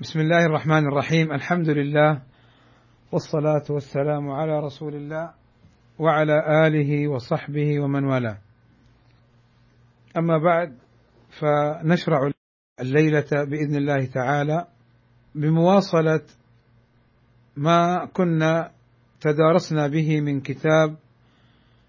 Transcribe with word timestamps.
بسم 0.00 0.20
الله 0.20 0.46
الرحمن 0.46 0.86
الرحيم. 0.86 1.32
الحمد 1.32 1.68
لله 1.68 2.22
والصلاة 3.12 3.64
والسلام 3.70 4.30
على 4.30 4.60
رسول 4.60 4.94
الله 4.94 5.34
وعلى 5.98 6.66
آله 6.66 7.08
وصحبه 7.08 7.80
ومن 7.80 8.04
والاه. 8.04 8.38
أما 10.16 10.38
بعد 10.38 10.78
فنشرع 11.40 12.30
الليلة 12.80 13.44
بإذن 13.44 13.76
الله 13.76 14.06
تعالى 14.06 14.66
بمواصلة 15.34 16.22
ما 17.56 18.04
كنا 18.04 18.70
تدارسنا 19.20 19.88
به 19.88 20.20
من 20.20 20.40
كتاب 20.40 20.96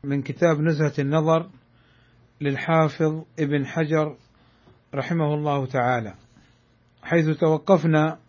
من 0.03 0.21
كتاب 0.21 0.59
نزهة 0.59 0.93
النظر 0.99 1.49
للحافظ 2.41 3.23
ابن 3.39 3.65
حجر 3.65 4.15
رحمه 4.95 5.33
الله 5.33 5.65
تعالى. 5.65 6.13
حيث 7.03 7.37
توقفنا 7.39 8.19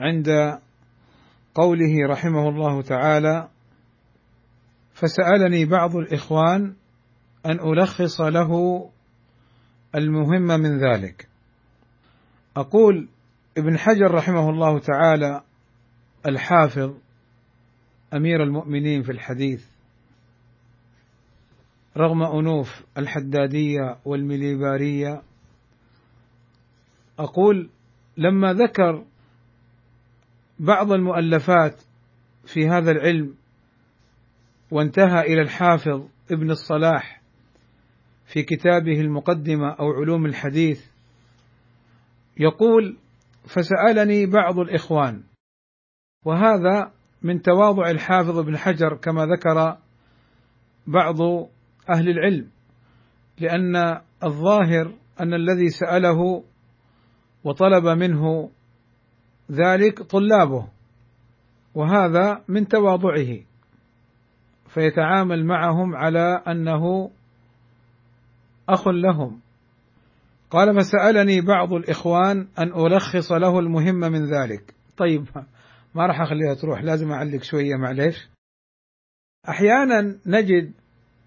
عند 0.00 0.58
قوله 1.54 2.08
رحمه 2.08 2.48
الله 2.48 2.82
تعالى 2.82 3.48
فسألني 4.92 5.64
بعض 5.64 5.96
الإخوان 5.96 6.74
أن 7.46 7.60
ألخص 7.60 8.20
له 8.20 8.82
المهم 9.94 10.60
من 10.60 10.78
ذلك. 10.78 11.28
أقول 12.56 13.08
ابن 13.58 13.78
حجر 13.78 14.10
رحمه 14.10 14.50
الله 14.50 14.78
تعالى 14.78 15.42
الحافظ 16.26 16.94
أمير 18.14 18.42
المؤمنين 18.42 19.02
في 19.02 19.12
الحديث 19.12 19.64
رغم 21.96 22.22
أنوف 22.22 22.82
الحدادية 22.98 23.98
والمليباريه 24.04 25.22
أقول 27.18 27.70
لما 28.16 28.52
ذكر 28.52 29.04
بعض 30.58 30.92
المؤلفات 30.92 31.82
في 32.46 32.68
هذا 32.68 32.90
العلم 32.90 33.34
وانتهى 34.70 35.20
إلى 35.20 35.42
الحافظ 35.42 36.08
ابن 36.30 36.50
الصلاح 36.50 37.22
في 38.26 38.42
كتابه 38.42 39.00
المقدمة 39.00 39.70
أو 39.70 39.92
علوم 39.92 40.26
الحديث 40.26 40.86
يقول 42.36 42.96
فسألني 43.44 44.26
بعض 44.26 44.58
الإخوان 44.58 45.22
وهذا 46.24 46.92
من 47.22 47.42
تواضع 47.42 47.90
الحافظ 47.90 48.38
ابن 48.38 48.56
حجر 48.56 48.96
كما 48.96 49.26
ذكر 49.26 49.78
بعض 50.86 51.20
أهل 51.90 52.08
العلم 52.08 52.50
لأن 53.40 54.00
الظاهر 54.24 54.94
أن 55.20 55.34
الذي 55.34 55.68
سأله 55.68 56.44
وطلب 57.44 57.86
منه 57.86 58.50
ذلك 59.50 60.02
طلابه 60.02 60.68
وهذا 61.74 62.44
من 62.48 62.68
تواضعه 62.68 63.38
فيتعامل 64.68 65.44
معهم 65.46 65.96
على 65.96 66.42
أنه 66.48 67.10
أخ 68.68 68.88
لهم. 68.88 69.40
قال 70.50 70.80
فسالني 70.80 71.40
بعض 71.40 71.72
الإخوان 71.72 72.48
أن 72.58 72.86
ألخص 72.86 73.32
له 73.32 73.58
المهم 73.58 73.94
من 73.94 74.24
ذلك. 74.24 74.74
طيب 74.96 75.24
ما 75.94 76.06
راح 76.06 76.20
أخليها 76.20 76.54
تروح 76.54 76.82
لازم 76.82 77.12
أعلق 77.12 77.42
شوية 77.42 77.76
معليش. 77.76 78.28
أحيانا 79.48 80.18
نجد 80.26 80.72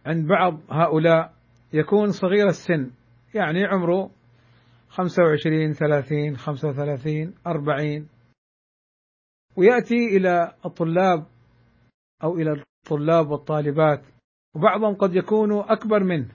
عند 0.06 0.28
بعض 0.28 0.60
هؤلاء 0.72 1.34
يكون 1.74 2.12
صغير 2.12 2.48
السن 2.48 2.92
يعني 3.34 3.66
عمره 3.66 4.10
خمسة 4.92 5.24
وعشرين 5.24 5.74
ثلاثين 5.74 6.38
خمسة 6.38 6.70
وثلاثين 6.70 7.34
أربعين. 7.48 8.08
ويأتي 9.56 10.18
إلى 10.18 10.56
الطلاب 10.66 11.26
أو 12.24 12.36
إلى 12.36 12.64
الطلاب 12.86 13.30
والطالبات 13.32 14.02
وبعضهم 14.56 14.96
قد 14.96 15.16
يكونوا 15.16 15.74
أكبر 15.74 16.04
منه 16.04 16.32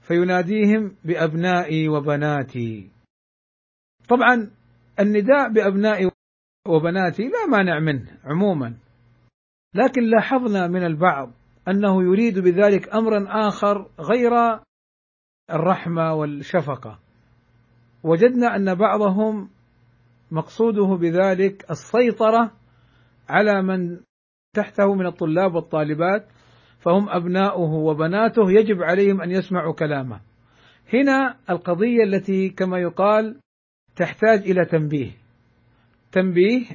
فيناديهم 0.00 0.96
بأبنائي 1.04 1.88
وبناتي. 1.88 2.90
طبعا 4.08 4.50
النداء 5.00 5.52
بأبنائي 5.52 6.10
وبناتي 6.68 7.22
لا 7.22 7.46
مانع 7.46 7.80
منه 7.80 8.18
عموما 8.24 8.76
لكن 9.74 10.02
لاحظنا 10.02 10.66
من 10.66 10.86
البعض 10.86 11.32
أنه 11.68 12.02
يريد 12.02 12.38
بذلك 12.38 12.94
أمرا 12.94 13.48
آخر 13.48 13.90
غير 14.00 14.60
الرحمة 15.50 16.14
والشفقة. 16.14 17.07
وجدنا 18.02 18.56
أن 18.56 18.74
بعضهم 18.74 19.48
مقصوده 20.30 20.86
بذلك 20.86 21.70
السيطرة 21.70 22.52
على 23.28 23.62
من 23.62 24.00
تحته 24.54 24.94
من 24.94 25.06
الطلاب 25.06 25.54
والطالبات 25.54 26.26
فهم 26.78 27.08
أبناؤه 27.08 27.74
وبناته 27.74 28.50
يجب 28.50 28.82
عليهم 28.82 29.20
أن 29.20 29.30
يسمعوا 29.30 29.74
كلامه. 29.74 30.20
هنا 30.94 31.36
القضية 31.50 32.02
التي 32.04 32.48
كما 32.48 32.78
يقال 32.78 33.40
تحتاج 33.96 34.50
إلى 34.50 34.64
تنبيه. 34.64 35.10
تنبيه 36.12 36.66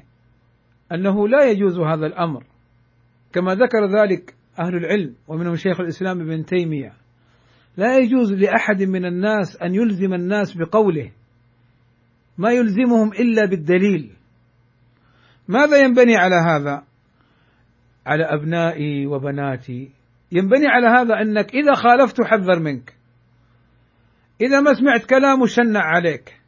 أنه 0.91 1.27
لا 1.27 1.51
يجوز 1.51 1.79
هذا 1.79 2.05
الأمر. 2.05 2.43
كما 3.33 3.55
ذكر 3.55 3.85
ذلك 3.85 4.35
أهل 4.59 4.75
العلم 4.75 5.15
ومنهم 5.27 5.55
شيخ 5.55 5.79
الإسلام 5.79 6.21
ابن 6.21 6.45
تيمية. 6.45 6.93
لا 7.77 7.97
يجوز 7.97 8.33
لأحد 8.33 8.83
من 8.83 9.05
الناس 9.05 9.61
أن 9.61 9.75
يلزم 9.75 10.13
الناس 10.13 10.57
بقوله. 10.57 11.11
ما 12.37 12.51
يلزمهم 12.51 13.13
إلا 13.13 13.45
بالدليل. 13.45 14.15
ماذا 15.47 15.77
ينبني 15.77 16.17
على 16.17 16.35
هذا؟ 16.35 16.83
على 18.05 18.23
أبنائي 18.23 19.07
وبناتي. 19.07 19.91
ينبني 20.31 20.67
على 20.67 20.87
هذا 20.87 21.21
أنك 21.21 21.55
إذا 21.55 21.73
خالفت 21.73 22.21
حذر 22.21 22.59
منك. 22.59 22.95
إذا 24.41 24.59
ما 24.61 24.73
سمعت 24.73 25.05
كلامه 25.05 25.45
شنع 25.45 25.81
عليك. 25.81 26.39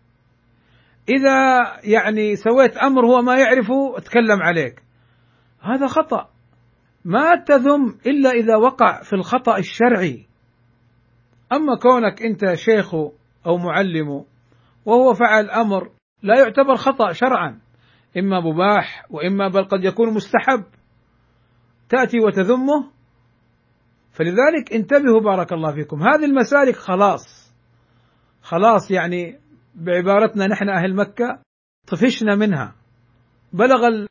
إذا 1.10 1.62
يعني 1.84 2.36
سويت 2.36 2.78
أمر 2.78 3.06
هو 3.06 3.22
ما 3.22 3.38
يعرفه 3.38 4.00
تكلم 4.00 4.42
عليك. 4.42 4.82
هذا 5.62 5.88
خطأ. 5.88 6.30
ما 7.06 7.36
تذم 7.36 7.98
إلا 8.06 8.30
إذا 8.30 8.56
وقع 8.56 9.02
في 9.04 9.14
الخطأ 9.14 9.58
الشرعي. 9.58 10.26
أما 11.52 11.76
كونك 11.82 12.22
أنت 12.22 12.54
شيخه 12.54 13.12
أو 13.46 13.58
معلمه 13.58 14.26
وهو 14.86 15.14
فعل 15.14 15.50
أمر 15.50 15.92
لا 16.24 16.40
يعتبر 16.40 16.76
خطأ 16.76 17.12
شرعا 17.12 17.60
إما 18.18 18.40
مباح 18.40 19.06
وإما 19.10 19.48
بل 19.48 19.64
قد 19.64 19.84
يكون 19.84 20.14
مستحب. 20.14 20.64
تأتي 21.90 22.20
وتذمه 22.20 22.92
فلذلك 24.12 24.74
انتبهوا 24.74 25.22
بارك 25.22 25.54
الله 25.54 25.74
فيكم. 25.74 26.04
هذه 26.04 26.26
المسالك 26.26 26.76
خلاص. 26.76 27.54
خلاص 28.42 28.92
يعني 28.92 29.40
بعبارتنا 29.76 30.48
نحن 30.48 30.70
أهل 30.70 30.96
مكة 30.96 31.42
طفشنا 31.88 32.36
منها. 32.36 32.76
بلغ 33.54 34.08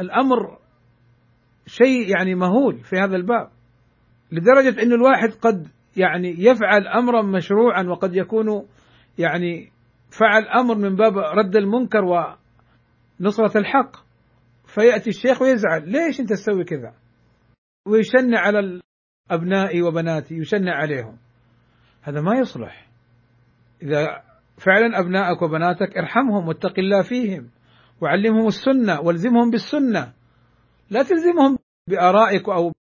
الأمر 0.00 0.58
شيء 1.66 2.16
يعني 2.16 2.34
مهول 2.34 2.78
في 2.78 2.96
هذا 2.96 3.16
الباب 3.16 3.50
لدرجة 4.32 4.82
أن 4.82 4.92
الواحد 4.92 5.28
قد 5.28 5.68
يعني 5.98 6.34
يفعل 6.38 6.86
أمرا 6.86 7.22
مشروعا 7.22 7.82
وقد 7.82 8.16
يكون 8.16 8.68
يعني 9.18 9.72
فعل 10.18 10.48
أمر 10.48 10.74
من 10.74 10.96
باب 10.96 11.18
رد 11.18 11.56
المنكر 11.56 12.04
ونصرة 12.04 13.58
الحق 13.58 13.96
فيأتي 14.74 15.10
الشيخ 15.10 15.42
ويزعل 15.42 15.88
ليش 15.88 16.20
أنت 16.20 16.30
تسوي 16.30 16.64
كذا؟ 16.64 16.94
ويشنع 17.86 18.40
على 18.40 18.80
أبنائي 19.30 19.82
وبناتي 19.82 20.34
يشنع 20.34 20.76
عليهم. 20.76 21.18
هذا 22.02 22.20
ما 22.20 22.38
يصلح. 22.38 22.88
إذا 23.82 24.22
فعلا 24.66 24.98
أبنائك 24.98 25.42
وبناتك 25.42 25.96
ارحمهم 25.98 26.48
واتق 26.48 26.78
الله 26.78 27.02
فيهم 27.02 27.50
وعلمهم 28.00 28.46
السنة 28.46 29.00
والزمهم 29.00 29.50
بالسنة. 29.50 30.12
لا 30.90 31.02
تلزمهم 31.02 31.58
بآرائك 31.88 32.48
أو 32.48 32.72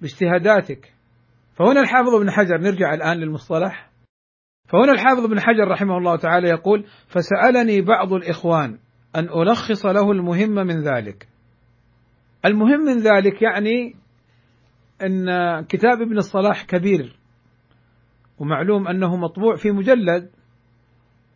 باجتهاداتك. 0.00 0.94
فهنا 1.58 1.80
الحافظ 1.80 2.14
ابن 2.14 2.30
حجر 2.30 2.58
نرجع 2.58 2.94
الآن 2.94 3.16
للمصطلح. 3.16 3.90
فهنا 4.68 4.92
الحافظ 4.92 5.24
ابن 5.24 5.40
حجر 5.40 5.68
رحمه 5.68 5.98
الله 5.98 6.16
تعالى 6.16 6.48
يقول 6.48 6.84
فسألني 7.06 7.80
بعض 7.80 8.12
الإخوان 8.12 8.78
أن 9.16 9.24
ألخص 9.24 9.86
له 9.86 10.12
المهم 10.12 10.50
من 10.50 10.82
ذلك. 10.82 11.28
المهم 12.44 12.80
من 12.80 12.98
ذلك 12.98 13.42
يعني 13.42 13.94
أن 15.02 15.26
كتاب 15.64 16.02
ابن 16.02 16.16
الصلاح 16.16 16.64
كبير 16.64 17.18
ومعلوم 18.38 18.88
أنه 18.88 19.16
مطبوع 19.16 19.56
في 19.56 19.70
مجلد. 19.70 20.30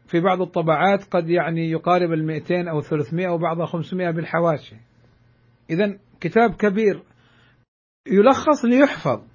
في 0.07 0.21
بعض 0.21 0.41
الطبعات 0.43 1.05
قد 1.05 1.29
يعني 1.29 1.71
يقارب 1.71 2.13
المئتين 2.13 2.69
أو 2.69 2.81
ثلاثمائة 2.81 3.29
وبعضها 3.29 3.67
خمسمائة 3.67 4.11
بالحواشي. 4.11 4.77
إذا 5.71 5.99
كتاب 6.21 6.55
كبير 6.55 7.03
يلخص 8.07 8.65
ليحفظ. 8.65 9.32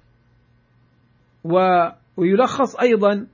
ويلخص 1.44 2.76
أيضا 2.76 3.26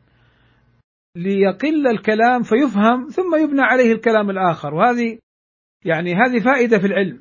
ليقل 1.17 1.87
الكلام 1.87 2.43
فيفهم 2.43 3.09
ثم 3.09 3.37
يبنى 3.43 3.63
عليه 3.63 3.93
الكلام 3.93 4.31
الآخر. 4.31 4.75
وهذه 4.75 5.19
يعني 5.85 6.15
هذه 6.15 6.39
فائدة 6.39 6.79
في 6.79 6.87
العلم 6.87 7.21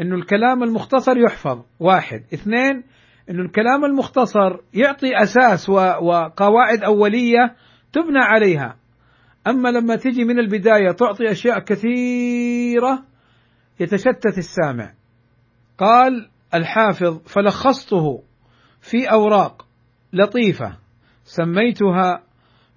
أنه 0.00 0.14
الكلام 0.14 0.62
المختصر 0.62 1.18
يحفظ. 1.18 1.64
واحد. 1.80 2.24
اثنين 2.34 2.84
أنه 3.30 3.42
الكلام 3.42 3.84
المختصر 3.84 4.58
يعطي 4.74 5.22
أساس 5.22 5.68
وقواعد 5.68 6.82
أولية 6.82 7.56
تبنى 7.92 8.18
عليها. 8.18 8.76
أما 9.46 9.68
لما 9.68 9.96
تجي 9.96 10.24
من 10.24 10.38
البداية 10.38 10.92
تعطي 10.92 11.30
أشياء 11.30 11.58
كثيرة 11.58 13.04
يتشتت 13.80 14.38
السامع. 14.38 14.94
قال 15.78 16.30
الحافظ 16.54 17.18
فلخصته 17.26 18.22
في 18.80 19.10
أوراق 19.12 19.67
لطيفة. 20.12 20.76
سميتها 21.24 22.22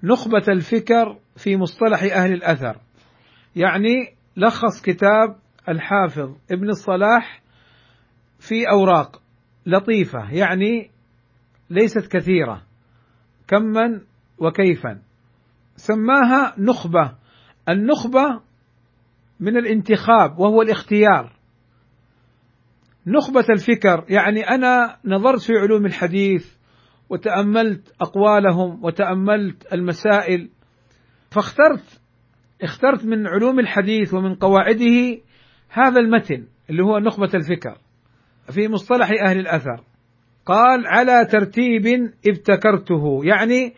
نخبة 0.04 0.44
الفكر 0.50 1.20
في 1.38 1.58
مصطلح 1.58 2.04
أهل 2.04 2.34
الأثر. 2.34 2.78
يعني 3.56 4.16
لخص 4.38 4.82
كتاب 4.82 5.36
الحافظ 5.70 6.36
ابن 6.52 6.70
الصلاح 6.70 7.42
في 8.40 8.70
أوراق. 8.70 9.22
لطيفة 9.66 10.32
يعني 10.32 10.92
ليست 11.70 12.08
كثيرة. 12.12 12.64
كما 13.48 14.02
وكيفا. 14.38 15.02
سماها 15.76 16.56
نخبة. 16.58 17.16
النخبة 17.70 18.42
من 19.40 19.58
الانتخاب 19.58 20.40
وهو 20.40 20.62
الاختيار. 20.62 21.36
نخبة 23.08 23.46
الفكر 23.50 24.06
يعني 24.10 24.50
أنا 24.50 24.98
نظرت 25.06 25.42
في 25.42 25.54
علوم 25.54 25.86
الحديث 25.86 26.61
وتأملت 27.12 27.94
أقوالهم 28.02 28.86
وتأملت 28.86 29.74
المسائل 29.74 30.50
فاخترت 31.32 32.02
اخترت 32.64 33.06
من 33.06 33.28
علوم 33.28 33.60
الحديث 33.60 34.14
ومن 34.14 34.36
قواعده 34.36 35.22
هذا 35.70 36.00
المتن 36.00 36.48
اللي 36.70 36.84
هو 36.84 37.00
نخبة 37.00 37.30
الفكر 37.34 37.78
في 38.50 38.68
مصطلح 38.68 39.10
أهل 39.28 39.40
الأثر. 39.40 39.84
قال 40.46 40.88
على 40.88 41.26
ترتيب 41.26 42.12
ابتكرته. 42.28 43.22
يعني 43.24 43.74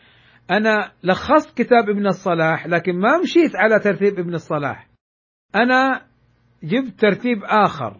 أنا 0.51 0.91
لخصت 1.03 1.57
كتاب 1.57 1.89
ابن 1.89 2.07
الصلاح 2.07 2.67
لكن 2.67 2.99
ما 2.99 3.17
مشيت 3.17 3.55
على 3.55 3.79
ترتيب 3.79 4.19
ابن 4.19 4.33
الصلاح. 4.33 4.87
أنا 5.55 6.01
جبت 6.63 6.99
ترتيب 6.99 7.43
آخر 7.43 7.97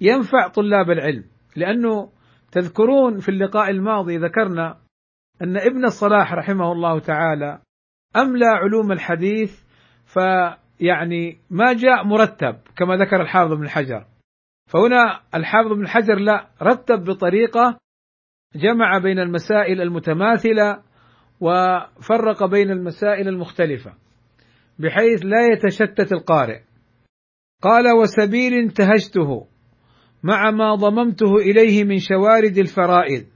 ينفع 0.00 0.48
طلاب 0.48 0.90
العلم 0.90 1.24
لأنه 1.56 2.10
تذكرون 2.52 3.18
في 3.18 3.28
اللقاء 3.28 3.70
الماضي 3.70 4.16
ذكرنا 4.16 4.78
أن 5.42 5.56
ابن 5.56 5.84
الصلاح 5.84 6.32
رحمه 6.32 6.72
الله 6.72 6.98
تعالى 6.98 7.60
أملى 8.16 8.46
علوم 8.46 8.92
الحديث 8.92 9.64
فيعني 10.04 11.40
ما 11.50 11.72
جاء 11.72 12.04
مرتب 12.04 12.56
كما 12.76 12.96
ذكر 12.96 13.20
الحافظ 13.20 13.52
بن 13.52 13.68
حجر. 13.68 14.06
فهنا 14.66 15.20
الحافظ 15.34 15.72
بن 15.72 15.88
حجر 15.88 16.14
لا 16.14 16.50
رتب 16.62 17.04
بطريقة 17.04 17.78
جمع 18.56 18.98
بين 18.98 19.18
المسائل 19.18 19.80
المتماثلة 19.80 20.82
وفرق 21.40 22.44
بين 22.44 22.70
المسائل 22.70 23.28
المختلفة 23.28 23.94
بحيث 24.78 25.24
لا 25.24 25.46
يتشتت 25.52 26.12
القارئ. 26.12 26.60
قال 27.62 27.92
وسبيل 27.92 28.54
انتهجته. 28.54 29.46
مع 30.22 30.50
ما 30.50 30.74
ضممته 30.74 31.36
إليه 31.36 31.84
من 31.84 31.98
شوارد 31.98 32.58
الفرائض 32.58 33.26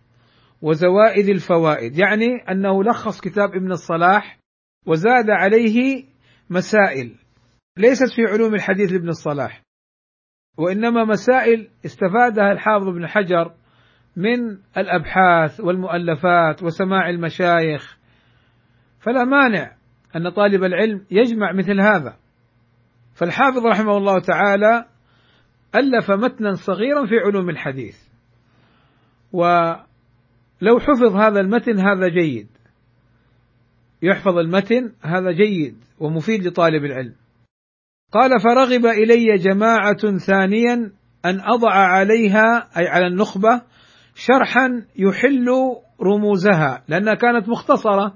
وزوائد 0.62 1.28
الفوائد. 1.28 1.98
يعني 1.98 2.26
أنه 2.50 2.84
لخص 2.84 3.20
كتاب 3.20 3.54
ابن 3.54 3.72
الصلاح 3.72 4.38
وزاد 4.86 5.30
عليه 5.30 6.04
مسائل 6.50 7.14
ليست 7.76 8.14
في 8.16 8.22
علوم 8.32 8.54
الحديث 8.54 8.92
لابن 8.92 9.08
الصلاح 9.08 9.62
وإنما 10.58 11.04
مسائل 11.04 11.68
استفادها 11.84 12.52
الحافظ 12.52 12.88
ابن 12.88 13.06
حجر 13.06 13.54
من 14.16 14.58
الأبحاث 14.76 15.60
والمؤلفات 15.60 16.62
وسماع 16.62 17.10
المشايخ. 17.10 17.98
فلا 19.00 19.24
مانع 19.24 19.72
أن 20.16 20.30
طالب 20.30 20.64
العلم 20.64 21.06
يجمع 21.10 21.52
مثل 21.52 21.80
هذا. 21.80 22.16
فالحافظ 23.14 23.66
رحمه 23.66 23.96
الله 23.96 24.20
تعالى 24.20 24.91
ألف 25.74 26.10
متنا 26.10 26.54
صغيرا 26.54 27.06
في 27.06 27.18
علوم 27.18 27.50
الحديث. 27.50 27.96
ولو 29.32 30.78
حفظ 30.80 31.16
هذا 31.16 31.40
المتن 31.40 31.78
هذا 31.78 32.08
جيد. 32.08 32.48
يحفظ 34.02 34.38
المتن 34.38 34.92
هذا 35.02 35.32
جيد 35.32 35.76
ومفيد 35.98 36.46
لطالب 36.46 36.84
العلم. 36.84 37.14
قال 38.12 38.30
فرغب 38.40 38.86
إلي 38.86 39.36
جماعة 39.36 40.18
ثانيا 40.26 40.74
أن 41.24 41.40
أضع 41.40 41.72
عليها 41.72 42.68
أي 42.78 42.88
على 42.88 43.06
النخبة 43.06 43.62
شرحا 44.14 44.86
يحل 44.96 45.46
رموزها 46.02 46.84
لأنها 46.88 47.14
كانت 47.14 47.48
مختصرة. 47.48 48.14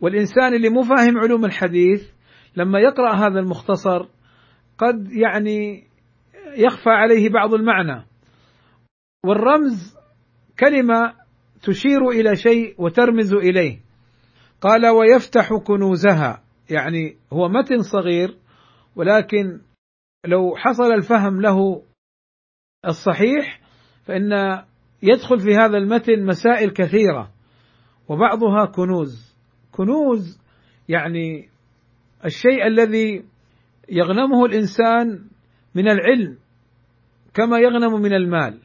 والإنسان 0.00 0.54
اللي 0.54 0.68
مو 0.68 0.82
فاهم 0.82 1.18
علوم 1.18 1.44
الحديث 1.44 2.10
لما 2.56 2.78
يقرأ 2.78 3.14
هذا 3.14 3.40
المختصر 3.40 4.08
قد 4.78 5.12
يعني 5.12 5.84
يخفى 6.56 6.90
عليه 6.90 7.28
بعض 7.28 7.54
المعنى. 7.54 8.06
والرمز 9.26 9.96
كلمة 10.58 11.14
تشير 11.62 12.08
إلى 12.08 12.36
شيء 12.36 12.74
وترمز 12.78 13.34
إليه. 13.34 13.80
قال 14.60 14.86
ويفتح 14.86 15.54
كنوزها. 15.66 16.42
يعني 16.70 17.16
هو 17.32 17.48
متن 17.48 17.82
صغير 17.82 18.38
ولكن 18.96 19.60
لو 20.26 20.56
حصل 20.56 20.92
الفهم 20.92 21.40
له 21.40 21.82
الصحيح 22.86 23.60
فإن 24.04 24.32
يدخل 25.02 25.38
في 25.38 25.56
هذا 25.56 25.78
المتن 25.78 26.26
مسائل 26.26 26.70
كثيرة 26.70 27.32
وبعضها 28.08 28.64
كنوز. 28.66 29.36
كنوز 29.72 30.40
يعني 30.88 31.48
الشيء 32.24 32.66
الذي 32.66 33.24
يغنمه 33.88 34.44
الإنسان 34.44 35.24
من 35.74 35.88
العلم. 35.90 36.38
كما 37.34 37.58
يغنم 37.58 38.00
من 38.00 38.14
المال. 38.14 38.58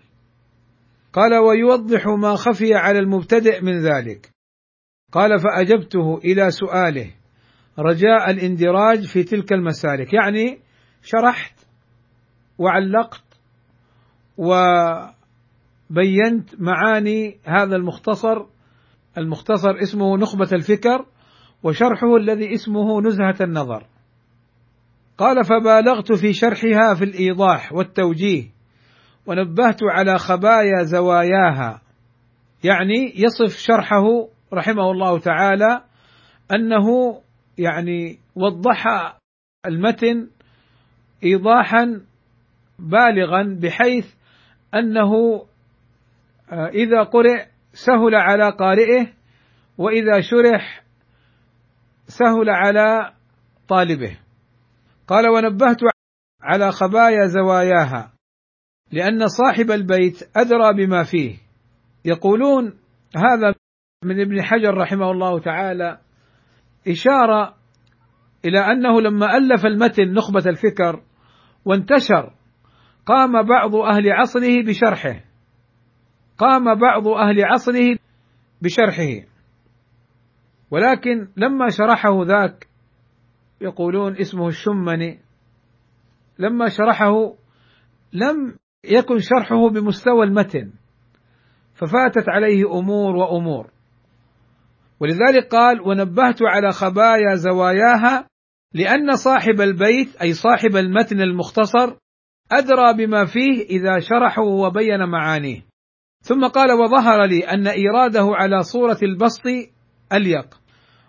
قال 1.14 1.34
ويوضح 1.34 2.08
ما 2.08 2.36
خفي 2.36 2.74
على 2.76 3.00
المبتدئ 3.00 3.62
من 3.62 3.82
ذلك. 3.82 4.30
قال 5.12 5.40
فأجبته 5.40 6.18
إلى 6.18 6.52
سؤاله. 6.52 7.12
رجاء 7.80 8.32
الاندراج 8.32 9.06
في 9.06 9.24
تلك 9.24 9.54
المسالك. 9.54 10.14
يعني 10.14 10.60
شرحت 11.04 11.60
وعلقت 12.58 13.24
وبينت 14.38 15.10
معاني 16.60 17.38
هذا 17.46 17.76
المختصر. 17.76 18.46
المختصر 19.18 19.82
اسمه 19.82 20.18
نخبة 20.18 20.50
الفكر 20.54 21.06
وشرحه 21.64 22.16
الذي 22.16 22.54
اسمه 22.54 23.02
نزهة 23.02 23.36
النظر. 23.42 23.88
قال 25.18 25.44
فبالغت 25.44 26.12
في 26.12 26.34
شرحها 26.34 26.94
في 26.94 27.04
الإيضاح 27.04 27.74
والتوجيه. 27.74 28.57
ونبهت 29.28 29.84
على 29.84 30.18
خبايا 30.18 30.84
زواياها. 30.84 31.82
يعني 32.64 33.14
يصف 33.16 33.58
شرحه 33.58 34.28
رحمه 34.54 34.92
الله 34.92 35.20
تعالى 35.20 35.84
أنه 36.52 37.22
يعني 37.58 38.20
وضح 38.36 38.86
المتن 39.66 40.30
ايضاحا 41.24 42.02
بالغا 42.80 43.58
بحيث 43.62 44.14
أنه 44.74 45.14
آه، 46.52 46.68
إذا 46.68 47.04
قرئ 47.04 47.46
سهل 47.74 48.16
على 48.16 48.50
قارئه 48.50 49.08
وإذا 49.78 50.22
شرح 50.22 50.84
سهل 52.08 52.50
على 52.50 53.14
طالبه. 53.68 54.18
قال 55.08 55.30
ونبهت 55.30 55.78
على 56.42 56.72
خبايا 56.72 57.26
زواياها 57.26 58.17
لأن 58.92 59.28
صاحب 59.28 59.72
البيت 59.72 60.38
أدرى 60.38 60.74
بما 60.74 61.04
فيه. 61.04 61.38
يقولون 62.06 62.66
هذا 63.16 63.54
من 64.04 64.22
ابن 64.22 64.42
حجر 64.42 64.78
رحمه 64.78 65.12
الله 65.12 65.40
تعالى 65.40 66.00
إشارة 66.88 67.56
إلى 68.46 68.60
أنه 68.60 69.02
لما 69.02 69.38
ألف 69.38 69.66
المتن 69.66 70.14
نخبة 70.14 70.44
الفكر 70.50 71.04
وانتشر 71.66 72.34
قام 73.06 73.44
بعض 73.44 73.76
أهل 73.76 74.12
عصره 74.12 74.64
بشرحه. 74.64 75.24
قام 76.38 76.76
بعض 76.76 77.08
أهل 77.08 77.46
عصره 77.46 77.98
بشرحه. 78.62 79.28
ولكن 80.72 81.28
لما 81.38 81.70
شرحه 81.70 82.24
ذاك 82.24 82.68
يقولون 83.62 84.18
اسمه 84.18 84.48
الشمني. 84.48 85.20
لما 86.40 86.70
شرحه 86.70 87.34
لم 88.14 88.56
يكن 88.88 89.18
شرحه 89.20 89.70
بمستوى 89.70 90.24
المتن 90.26 90.72
ففاتت 91.74 92.30
عليه 92.30 92.80
أمور 92.80 93.16
وأمور. 93.16 93.70
ولذلك 95.00 95.48
قال 95.52 95.82
ونبهت 95.82 96.42
على 96.42 96.72
خبايا 96.72 97.36
زواياها 97.36 98.28
لأن 98.74 99.16
صاحب 99.16 99.62
البيت 99.62 100.16
أي 100.22 100.34
صاحب 100.34 100.76
المتن 100.76 101.22
المختصر 101.22 101.96
أدرى 102.52 102.94
بما 102.98 103.26
فيه 103.26 103.66
إذا 103.70 104.00
شرحه 104.00 104.42
وبين 104.42 105.10
معانيه. 105.10 105.62
ثم 106.22 106.48
قال 106.48 106.72
وظهر 106.72 107.26
لي 107.26 107.40
أن 107.40 107.68
إيراده 107.68 108.30
على 108.34 108.64
صورة 108.64 108.98
البسط 109.04 109.44
أليق 110.14 110.60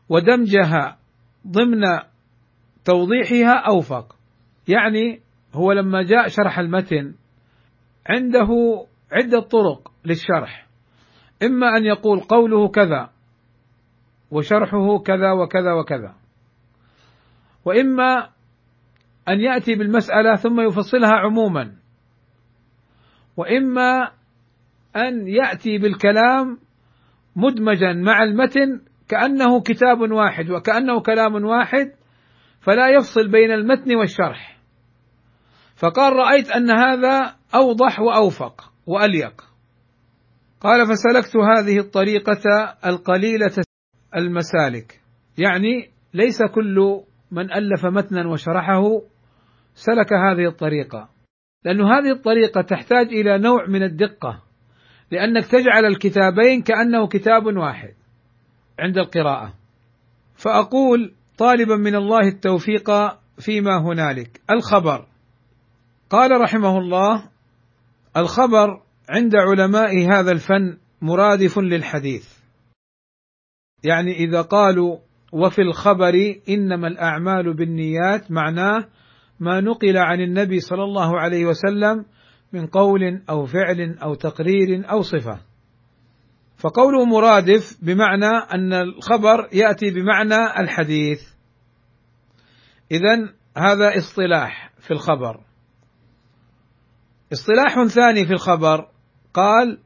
ودمجها 0.09 0.99
ضمن 1.47 1.83
توضيحها 2.85 3.55
أوفق. 3.69 4.17
يعني 4.69 5.21
هو 5.55 5.73
لما 5.73 6.03
جاء 6.03 6.29
شرح 6.29 6.59
المتن 6.59 7.15
عنده 8.09 8.49
عدة 9.13 9.41
طرق 9.41 9.93
للشرح. 10.05 10.67
إما 11.43 11.77
أن 11.77 11.85
يقول 11.85 12.21
قوله 12.21 12.69
كذا 12.69 13.11
وشرحه 14.31 14.99
كذا 14.99 15.33
وكذا 15.33 15.73
وكذا. 15.73 16.15
وإما 17.65 18.31
أن 19.29 19.41
يأتي 19.41 19.75
بالمسألة 19.75 20.35
ثم 20.35 20.61
يفصلها 20.61 21.13
عموما. 21.13 21.73
وإما 23.37 24.11
أن 24.97 25.29
يأتي 25.29 25.79
بالكلام 25.79 26.59
مدمجا 27.37 27.93
مع 27.93 28.23
المتن 28.23 28.81
كأنه 29.09 29.61
كتاب 29.61 30.01
واحد 30.01 30.51
وكأنه 30.51 31.01
كلام 31.01 31.45
واحد 31.45 31.93
فلا 32.61 32.89
يفصل 32.89 33.31
بين 33.31 33.51
المتن 33.51 33.97
والشرح. 33.97 34.59
فقال 35.77 36.13
رأيت 36.13 36.51
أن 36.51 36.71
هذا 36.71 37.38
أوضح 37.55 38.01
وأوفق 38.01 38.73
وأليق. 38.87 39.45
قال 40.61 40.87
فسلكت 40.87 41.37
هذه 41.37 41.79
الطريقة 41.79 42.77
القليلة 42.87 43.65
المسالك. 44.17 45.01
يعني 45.39 45.91
ليس 46.15 46.43
كل 46.43 47.01
من 47.31 47.53
ألف 47.53 47.87
متنا 47.87 48.29
وشرحه 48.29 48.83
سلك 49.75 50.13
هذه 50.13 50.49
الطريقة. 50.49 51.09
لأن 51.65 51.81
هذه 51.81 52.13
الطريقة 52.13 52.61
تحتاج 52.61 53.07
إلى 53.07 53.39
نوع 53.39 53.67
من 53.67 53.83
الدقة 53.83 54.43
لأنك 55.11 55.47
تجعل 55.47 55.85
الكتابين 55.85 56.63
كأنه 56.63 57.09
كتاب 57.09 57.47
واحد 57.47 57.95
عند 58.79 58.99
القراءة. 58.99 59.55
فأقول 60.35 61.15
طالبا 61.39 61.77
من 61.77 61.95
الله 61.95 62.29
التوفيق 62.29 62.91
فيما 63.39 63.77
هنالك. 63.79 64.41
الخبر. 64.51 65.07
قال 66.11 66.41
رحمه 66.41 66.79
الله 66.79 67.25
الخبر 68.19 68.83
عند 69.09 69.37
علماء 69.37 70.11
هذا 70.11 70.33
الفن 70.33 70.79
مرادف 71.03 71.59
للحديث. 71.59 72.39
يعني 73.85 74.13
إذا 74.13 74.43
قالوا 74.43 74.99
وفي 75.33 75.63
الخبر 75.63 76.15
إنما 76.49 76.89
الأعمال 76.89 77.57
بالنيات 77.57 78.31
معناه 78.31 78.89
ما 79.41 79.61
نقل 79.61 79.97
عن 79.97 80.21
النبي 80.21 80.61
صلى 80.61 80.85
الله 80.85 81.21
عليه 81.21 81.47
وسلم 81.47 82.05
من 82.53 82.67
قول 82.67 83.23
أو 83.31 83.47
فعل 83.47 83.99
أو 84.03 84.15
تقرير 84.15 84.91
أو 84.91 85.03
صفة. 85.03 85.41
فقوله 86.57 87.05
مرادف 87.05 87.79
بمعنى 87.83 88.37
أن 88.55 88.73
الخبر 88.73 89.49
يأتي 89.53 89.91
بمعنى 89.91 90.61
الحديث. 90.61 91.23
اذا 92.91 93.35
هذا 93.57 93.97
اصطلاح 93.99 94.73
في 94.81 94.91
الخبر. 94.91 95.48
اصطلاح 97.33 97.85
ثاني 97.85 98.27
في 98.27 98.33
الخبر 98.33 98.89
قال 99.35 99.79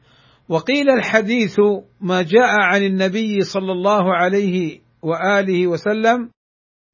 وقيل 0.48 0.90
الحديث 0.90 1.60
ما 2.00 2.22
جاء 2.22 2.60
عن 2.60 2.82
النبي 2.82 3.40
صلى 3.40 3.72
الله 3.72 4.14
عليه 4.14 4.80
وآله 5.02 5.66
وسلم 5.66 6.30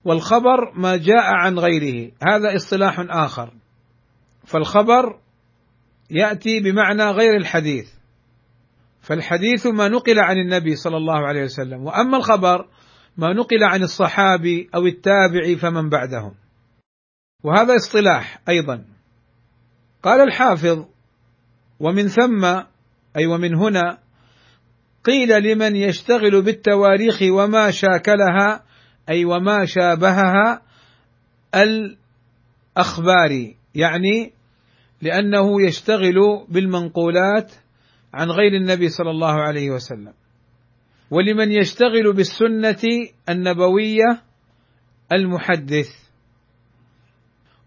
والخبر 0.05 0.73
ما 0.75 0.97
جاء 0.97 1.25
عن 1.25 1.59
غيره. 1.59 2.13
هذا 2.29 2.57
اصطلاح 2.57 3.01
آخر. 3.09 3.53
فالخبر 4.45 5.19
يأتي 6.11 6.61
بمعنى 6.61 7.05
غير 7.05 7.37
الحديث. 7.37 7.93
فالحديث 9.01 9.67
ما 9.67 9.89
نقل 9.89 10.19
عن 10.19 10.37
النبي 10.37 10.77
صلى 10.77 10.97
الله 10.97 11.27
عليه 11.27 11.43
وسلم 11.43 11.85
وأما 11.85 12.17
الخبر 12.17 12.69
ما 13.17 13.33
نقل 13.33 13.65
عن 13.65 13.83
الصحابي 13.83 14.71
أو 14.75 14.87
التابعي 14.87 15.57
فمن 15.57 15.89
بعدهم. 15.89 16.35
وهذا 17.45 17.77
اصطلاح 17.77 18.41
أيضا. 18.49 18.85
قال 20.03 20.21
الحافظ 20.21 20.85
ومن 21.81 22.09
ثم 22.09 22.45
أي 23.17 23.27
ومن 23.27 23.55
هنا 23.55 23.99
قيل 25.05 25.43
لمن 25.43 25.77
يشتغل 25.77 26.43
بالتواريخ 26.43 27.23
وما 27.23 27.71
شاكلها 27.71 28.65
أي 29.09 29.25
وما 29.25 29.65
شابهها 29.65 30.63
الاخبار 31.55 33.55
يعني 33.75 34.33
لأنه 35.03 35.63
يشتغل 35.63 36.47
بالمنقولات 36.49 37.53
عن 38.15 38.31
غير 38.31 38.57
النبي 38.57 38.89
صلى 38.89 39.11
الله 39.11 39.33
عليه 39.33 39.71
وسلم. 39.71 40.13
ولمن 41.11 41.53
يشتغل 41.53 42.13
بالسنة 42.13 43.09
النبوية 43.29 44.23
المحدث. 45.13 46.08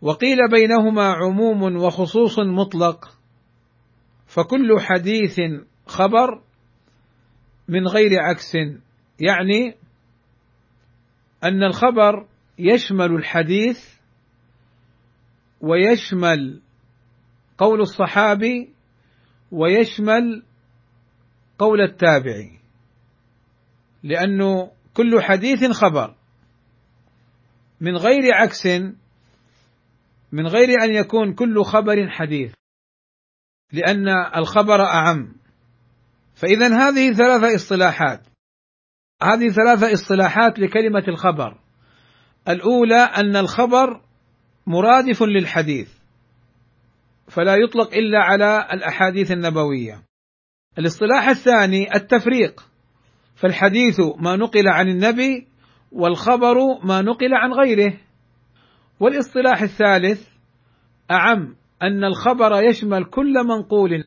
وقيل 0.02 0.38
بينهما 0.52 1.14
عموم 1.14 1.76
وخصوص 1.76 2.40
مطلق 2.40 3.18
فكل 4.28 4.80
حديث 4.80 5.40
خبر 5.86 6.42
من 7.68 7.88
غير 7.88 8.10
عكس 8.20 8.56
يعني 9.20 9.76
أن 11.44 11.64
الخبر 11.64 12.28
يشمل 12.60 13.16
الحديث 13.16 14.02
ويشمل 15.62 16.62
قول 17.58 17.82
الصحابي 17.82 18.70
ويشمل 19.52 20.44
قول 21.60 21.82
التابعي 21.82 22.60
لأنه 24.04 24.72
كل 24.94 25.22
حديث 25.22 25.72
خبر 25.72 26.16
من 27.82 27.96
غير 27.98 28.34
عكس 28.34 28.68
من 30.32 30.48
غير 30.48 30.84
أن 30.84 30.90
يكون 30.90 31.34
كل 31.34 31.64
خبر 31.64 32.10
حديث 32.10 32.54
لأن 33.74 34.08
الخبر 34.38 34.82
أعم. 34.82 35.36
فإذا 36.36 36.68
هذه 36.68 37.14
ثلاثة 37.14 37.56
اصطلاحات. 37.56 38.22
هذه 39.24 39.50
ثلاثة 39.50 39.94
اصطلاحات 39.94 40.60
لكلمة 40.60 41.04
الخبر. 41.08 41.58
الأولى 42.50 42.96
أن 42.96 43.36
الخبر 43.36 44.02
مرادف 44.68 45.24
للحديث 45.24 45.90
فلا 47.28 47.56
يطلق 47.56 47.94
إلا 47.94 48.20
على 48.20 48.68
الأحاديث 48.74 49.32
النبوية. 49.32 50.04
الاصطلاح 50.80 51.28
الثاني 51.28 51.96
التفريق 51.96 52.68
فالحديث 53.36 54.00
ما 54.20 54.36
نقل 54.36 54.68
عن 54.68 54.88
النبي 54.90 55.48
والخبر 55.92 56.56
ما 56.84 57.02
نقل 57.02 57.34
عن 57.34 57.52
غيره. 57.54 57.98
والاصطلاح 59.02 59.62
الثالث 59.62 60.30
أعم 61.12 61.56
أن 61.82 62.04
الخبر 62.04 62.62
يشمل 62.64 63.06
كل 63.06 63.34
منقول 63.48 64.04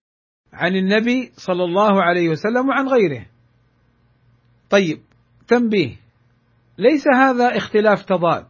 عن 0.52 0.76
النبي 0.76 1.32
صلى 1.36 1.64
الله 1.64 2.02
عليه 2.02 2.28
وسلم 2.28 2.68
وعن 2.68 2.88
غيره. 2.88 3.26
طيب 4.70 4.98
تنبيه. 5.48 5.96
ليس 6.78 7.04
هذا 7.16 7.56
اختلاف 7.56 8.04
تضاد 8.04 8.46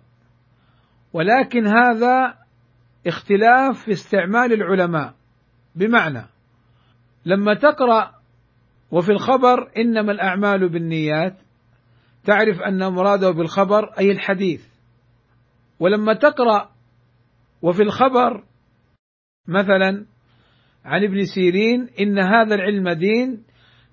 ولكن 1.13 1.67
هذا 1.67 2.35
اختلاف 3.07 3.85
في 3.85 3.91
استعمال 3.91 4.53
العلماء. 4.53 5.15
بمعنى 5.75 6.27
لما 7.25 7.55
تقرأ 7.55 8.15
وفي 8.91 9.13
الخبر 9.13 9.71
إنما 9.77 10.13
الأعمال 10.13 10.69
بالنيات 10.69 11.37
تعرف 12.25 12.61
أن 12.61 12.93
مراده 12.93 13.31
بالخبر 13.31 13.85
أي 13.99 14.11
الحديث. 14.11 14.74
ولما 15.81 16.15
تقرأ 16.15 16.71
وفي 17.63 17.83
الخبر 17.83 18.45
مثلا 19.49 20.07
عن 20.85 21.05
ابن 21.05 21.21
سيرين 21.35 21.89
إن 22.01 22.19
هذا 22.19 22.55
العلم 22.55 22.89
دين 22.89 23.45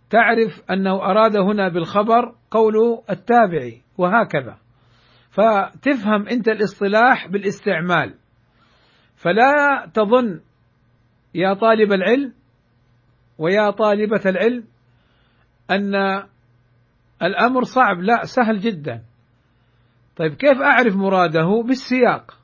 تعرف 0.09 0.71
أنه 0.71 0.95
أراد 0.95 1.37
هنا 1.37 1.69
بالخبر 1.69 2.35
قول 2.51 3.03
التابعي 3.09 3.81
وهكذا. 3.97 4.57
فتفهم 5.29 6.27
أنت 6.27 6.47
الاصطلاح 6.47 7.27
بالاستعمال. 7.27 8.15
فلا 9.15 9.85
تظن 9.93 10.41
يا 11.35 11.53
طالب 11.53 11.93
العلم 11.93 12.33
ويا 13.37 13.69
طالبة 13.69 14.21
العلم 14.25 14.63
أن 15.71 15.95
الأمر 17.21 17.63
صعب 17.63 17.99
لا 18.01 18.23
سهل 18.23 18.59
جدا. 18.59 19.03
طيب 20.21 20.33
كيف 20.33 20.61
أعرف 20.61 20.95
مراده؟ 20.95 21.63
بالسياق. 21.67 22.37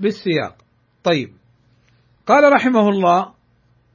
بالسياق. 0.00 0.56
طيب. 1.04 1.32
قال 2.26 2.52
رحمه 2.52 2.88
الله 2.88 3.34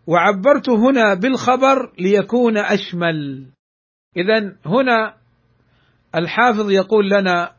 وعبرت 0.08 0.70
هنا 0.70 1.14
بالخبر 1.14 1.94
ليكون 2.00 2.58
أشمل. 2.58 3.48
اذا 4.18 4.56
هنا 4.66 5.18
الحافظ 6.16 6.72
يقول 6.72 7.10
لنا 7.10 7.56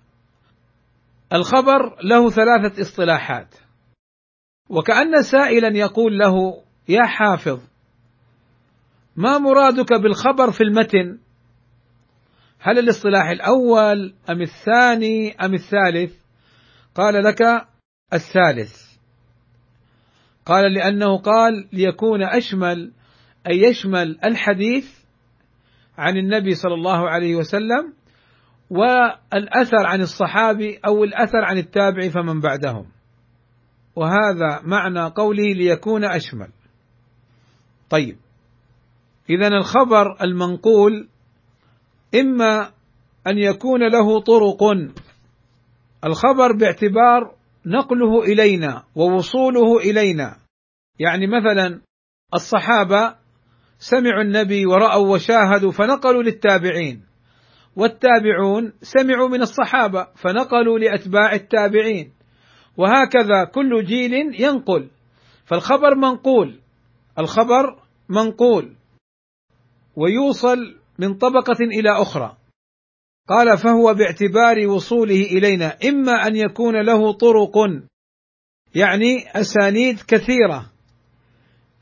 الخبر 1.33 1.97
له 2.03 2.31
ثلاثة 2.31 2.83
اصطلاحات. 2.83 3.55
وكأن 4.69 5.23
سائلا 5.23 5.79
يقول 5.79 6.19
له 6.19 6.63
يا 6.89 7.07
حافظ 7.07 7.61
ما 9.17 9.39
مرادك 9.39 9.93
بالخبر 9.93 10.51
في 10.51 10.61
المتن؟ 10.61 11.19
هل 12.61 12.79
الاصطلاح 12.79 13.29
الأول 13.29 14.15
أم 14.31 14.43
الثاني 14.43 15.37
أم 15.45 15.55
الثالث؟ 15.55 16.15
قال 16.95 17.25
لك 17.25 17.43
الثالث. 18.13 18.89
قال 20.47 20.73
لأنه 20.73 21.19
قال 21.19 21.69
ليكون 21.73 22.23
أشمل 22.23 22.93
أي 23.51 23.63
يشمل 23.63 24.19
الحديث 24.25 24.99
عن 25.99 26.17
النبي 26.17 26.55
صلى 26.55 26.75
الله 26.75 27.11
عليه 27.11 27.37
وسلم 27.37 27.93
والأثر 28.71 29.87
عن 29.87 30.01
الصحابي 30.01 30.81
أو 30.87 31.05
الأثر 31.05 31.45
عن 31.45 31.59
التابع 31.59 32.09
فمن 32.09 32.41
بعدهم. 32.41 32.87
وهذا 33.97 34.61
معنى 34.63 35.01
قوله 35.01 35.53
ليكون 35.53 36.05
أشمل. 36.05 36.49
طيب. 37.91 38.17
اذا 39.31 39.49
الخبر 39.49 40.23
المنقول 40.23 41.09
إما 42.15 42.71
أن 43.27 43.39
يكون 43.39 43.81
له 43.93 44.21
طرق. 44.21 44.63
الخبر 46.05 46.53
باعتبار 46.53 47.35
نقله 47.67 48.23
إلينا 48.23 48.85
ووصوله 48.95 49.77
إلينا. 49.79 50.37
يعني 50.99 51.27
مثلا 51.27 51.81
الصحابة 52.35 53.15
سمعوا 53.79 54.23
النبي 54.23 54.67
ورأوا 54.67 55.15
وشاهدوا 55.15 55.71
فنقلوا 55.73 56.23
للتابعين 56.23 57.03
والتابعون 57.77 58.73
سمعوا 58.83 59.29
من 59.29 59.43
الصحابة 59.43 60.07
فنقلوا 60.17 60.79
لأتباع 60.79 61.33
التابعين 61.33 62.13
وهكذا 62.77 63.45
كل 63.55 63.85
جيل 63.85 64.13
ينقل. 64.41 64.91
فالخبر 65.45 65.95
منقول 65.95 66.61
الخبر 67.19 67.83
منقول 68.09 68.77
ويوصل 69.97 70.79
من 70.99 71.15
طبقة 71.15 71.61
إلى 71.61 72.03
أخرى. 72.03 72.37
قال 73.29 73.59
فهو 73.59 73.95
باعتبار 73.95 74.67
وصوله 74.69 75.23
إلينا 75.23 75.77
إما 75.89 76.27
أن 76.27 76.37
يكون 76.37 76.87
له 76.87 77.13
طرق 77.13 77.53
يعني 78.75 79.31
أسانيد 79.35 80.01
كثيرة 80.09 80.71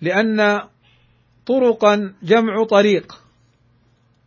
لأن 0.01 0.61
طرقا 1.47 2.15
جمع 2.23 2.65
طريق 2.65 3.23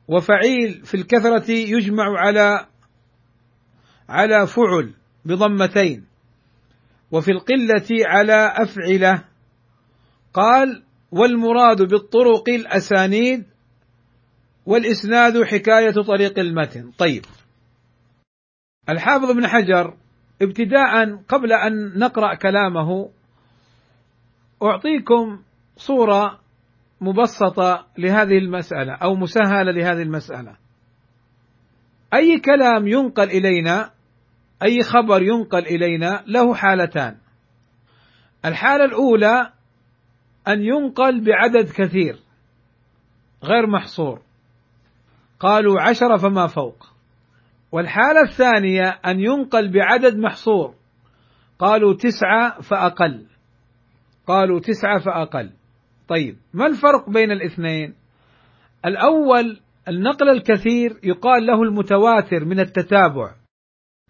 وفعيل 0.08 0.86
في 0.86 0.94
الكثرة 0.94 1.52
يجمع 1.52 2.20
على 2.20 2.68
على 4.10 4.48
فعل 4.48 4.94
بضمتين 5.26 6.06
وفي 7.12 7.32
القلة 7.32 7.88
على 8.06 8.54
أفعلة. 8.56 9.24
قال 10.34 10.84
والمراد 11.12 11.82
بالطرق 11.82 12.50
الأسانيد 12.50 13.49
والإسناد 14.66 15.44
حكاية 15.44 15.92
طريق 15.92 16.40
المتن. 16.40 16.92
طيب. 16.92 17.26
الحافظ 18.90 19.30
ابن 19.30 19.48
حجر 19.48 19.94
ابتداء 20.42 21.16
قبل 21.16 21.54
أن 21.54 22.00
نقرأ 22.00 22.36
كلامه 22.36 23.10
أعطيكم 24.64 25.42
صورة 25.78 26.40
مبسطة 27.02 27.88
لهذه 27.98 28.38
المسألة 28.38 28.94
أو 28.94 29.16
مسهلة 29.16 29.72
لهذه 29.72 30.02
المسألة. 30.02 30.56
أي 32.14 32.40
كلام 32.40 32.88
ينقل 32.88 33.30
إلينا 33.30 33.92
أي 34.64 34.84
خبر 34.84 35.24
ينقل 35.24 35.68
إلينا 35.68 36.24
له 36.28 36.54
حالتان. 36.56 37.18
الحالة 38.46 38.86
الأولى 38.86 39.52
أن 40.48 40.64
ينقل 40.64 41.22
بعدد 41.26 41.70
كثير 41.72 42.20
غير 43.44 43.68
محصور. 43.68 44.29
قالوا 45.40 45.82
عشرة 45.82 46.18
فما 46.18 46.48
فوق. 46.48 46.88
والحالة 47.72 48.22
الثانية 48.22 49.00
أن 49.06 49.20
ينقل 49.20 49.72
بعدد 49.72 50.18
محصور. 50.18 50.74
قالوا 51.60 51.94
تسعة 51.94 52.62
فأقل. 52.62 53.26
قالوا 54.28 54.60
تسعة 54.60 55.00
فأقل. 55.00 55.52
طيب 56.08 56.38
ما 56.54 56.66
الفرق 56.66 57.10
بين 57.10 57.32
الاثنين؟ 57.32 57.94
الأول 58.86 59.60
النقل 59.88 60.30
الكثير 60.30 61.00
يقال 61.04 61.46
له 61.46 61.64
المتواتر 61.64 62.46
من 62.46 62.60
التتابع 62.60 63.36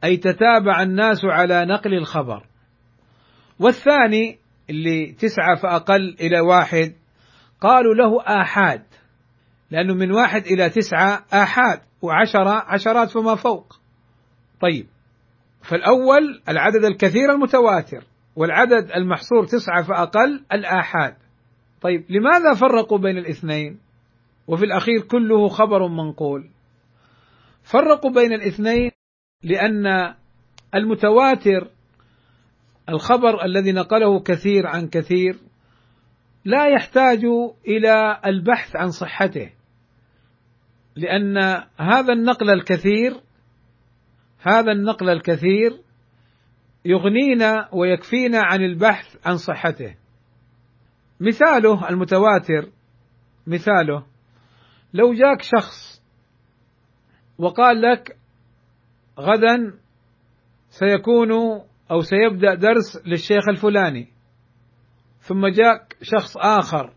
أي 0.03 0.17
تتابع 0.17 0.81
الناس 0.81 1.25
على 1.25 1.65
نقل 1.65 1.93
الخبر. 1.93 2.45
والثاني 3.59 4.37
اللي 4.69 5.11
تسعة 5.11 5.55
فأقل 5.55 6.15
إلى 6.21 6.39
واحد 6.39 6.95
قالوا 7.61 7.93
له 7.95 8.41
آحاد. 8.41 8.88
لأنه 9.71 9.93
من 9.93 10.11
واحد 10.11 10.45
إلى 10.45 10.69
تسعة 10.69 11.25
آحاد 11.33 11.79
وعشرة 12.01 12.63
عشرات 12.67 13.09
فما 13.09 13.35
فوق. 13.35 13.79
طيب 14.61 14.87
فالأول 15.61 16.41
العدد 16.49 16.85
الكثير 16.85 17.31
المتواتر 17.31 18.03
والعدد 18.35 18.91
المحصور 18.95 19.45
تسعة 19.45 19.83
فأقل 19.83 20.45
الآحاد. 20.53 21.15
طيب 21.81 22.05
لماذا 22.09 22.53
فرقوا 22.53 22.97
بين 22.97 23.17
الاثنين؟ 23.17 23.79
وفي 24.47 24.65
الأخير 24.65 25.01
كله 25.01 25.47
خبر 25.47 25.87
منقول. 25.87 26.49
فرقوا 27.63 28.11
بين 28.11 28.33
الاثنين 28.33 28.91
لأن 29.43 30.13
المتواتر 30.75 31.67
الخبر 32.89 33.45
الذي 33.45 33.71
نقله 33.71 34.19
كثير 34.19 34.67
عن 34.67 34.87
كثير 34.87 35.35
لا 36.45 36.67
يحتاج 36.67 37.25
إلى 37.67 38.19
البحث 38.25 38.75
عن 38.75 38.91
صحته. 38.91 39.58
لأن 40.95 41.37
هذا 41.77 42.13
النقل 42.13 42.49
الكثير 42.49 43.21
هذا 44.41 44.71
النقل 44.71 45.09
الكثير 45.09 45.71
يغنينا 46.85 47.69
ويكفينا 47.73 48.41
عن 48.43 48.61
البحث 48.61 49.27
عن 49.27 49.37
صحته. 49.37 49.95
مثاله 51.19 51.89
المتواتر 51.89 52.69
مثاله 53.47 54.05
لو 54.93 55.13
جاك 55.13 55.41
شخص 55.41 56.01
وقال 57.37 57.81
لك 57.81 58.17
غدا 59.19 59.73
سيكون 60.69 61.31
أو 61.91 62.01
سيبدأ 62.01 62.55
درس 62.55 63.01
للشيخ 63.05 63.49
الفلاني 63.49 64.07
ثم 65.19 65.47
جاء 65.47 65.87
شخص 66.01 66.37
آخر 66.37 66.93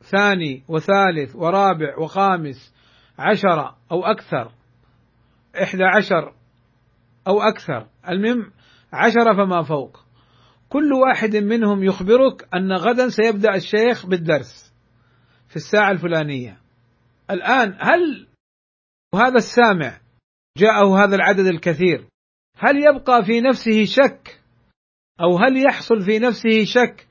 ثاني 0.00 0.62
وثالث 0.68 1.36
ورابع 1.36 1.98
وخامس 1.98 2.75
عشرة 3.18 3.76
أو 3.92 4.04
أكثر 4.04 4.52
إحدى 5.62 5.84
عشر 5.84 6.34
أو 7.28 7.42
أكثر 7.42 7.86
المهم 8.08 8.52
عشرة 8.92 9.36
فما 9.36 9.62
فوق. 9.62 10.00
كل 10.68 10.92
واحد 10.92 11.36
منهم 11.36 11.84
يخبرك 11.84 12.48
أن 12.54 12.72
غدا 12.72 13.08
سيبدأ 13.08 13.54
الشيخ 13.54 14.06
بالدرس 14.06 14.74
في 15.48 15.56
الساعة 15.56 15.90
الفلانية. 15.90 16.60
الآن 17.30 17.76
هل 17.80 18.26
هذا 19.14 19.36
السامع 19.36 20.00
جاءه 20.56 21.04
هذا 21.04 21.16
العدد 21.16 21.46
الكثير 21.46 22.06
هل 22.58 22.76
يبقى 22.76 23.24
في 23.24 23.40
نفسه 23.40 23.84
شك 23.84 24.40
أو 25.20 25.38
هل 25.38 25.56
يحصل 25.66 26.00
في 26.00 26.18
نفسه 26.18 26.64
شك 26.64 27.06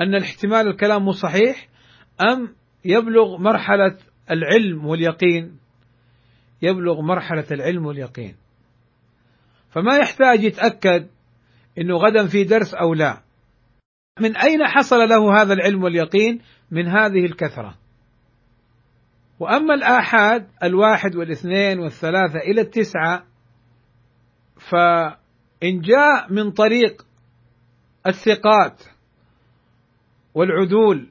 أن 0.00 0.14
الاحتمال 0.14 0.68
الكلام 0.68 1.04
مو 1.04 1.12
صحيح 1.12 1.68
أم 2.32 2.56
يبلغ 2.84 3.36
مرحلة 3.36 3.98
العلم 4.30 4.86
واليقين 4.86 5.58
يبلغ 6.62 7.00
مرحلة 7.00 7.46
العلم 7.52 7.86
واليقين. 7.86 8.36
فما 9.70 9.96
يحتاج 9.96 10.44
يتأكد 10.44 11.06
إنه 11.78 11.96
غدا 11.96 12.26
في 12.26 12.44
درس 12.44 12.74
أو 12.74 12.94
لا. 12.94 13.22
من 14.20 14.36
أين 14.36 14.66
حصل 14.66 14.96
له 14.96 15.42
هذا 15.42 15.52
العلم 15.52 15.82
واليقين؟ 15.82 16.40
من 16.70 16.88
هذه 16.88 17.26
الكثرة. 17.26 17.74
وأما 19.40 19.74
الآحاد 19.74 20.48
الواحد 20.62 21.16
والاثنين 21.16 21.78
والثلاثة 21.78 22.38
إلى 22.38 22.60
التسعة 22.60 23.26
فإن 24.70 25.80
جاء 25.80 26.32
من 26.32 26.50
طريق 26.50 27.06
الثقات 28.06 28.82
والعدول 30.34 31.10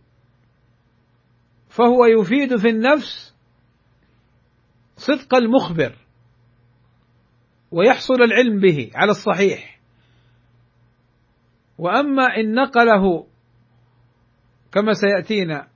فهو 1.74 2.06
يفيد 2.06 2.56
في 2.56 2.70
النفس 2.70 3.36
صدق 4.98 5.36
المخبر 5.36 5.96
ويحصل 7.72 8.22
العلم 8.22 8.60
به 8.60 8.92
على 8.96 9.12
الصحيح 9.12 9.80
وأما 11.78 12.24
إن 12.24 12.54
نقله 12.54 13.28
كما 14.72 14.94
سيأتينا 14.94 15.68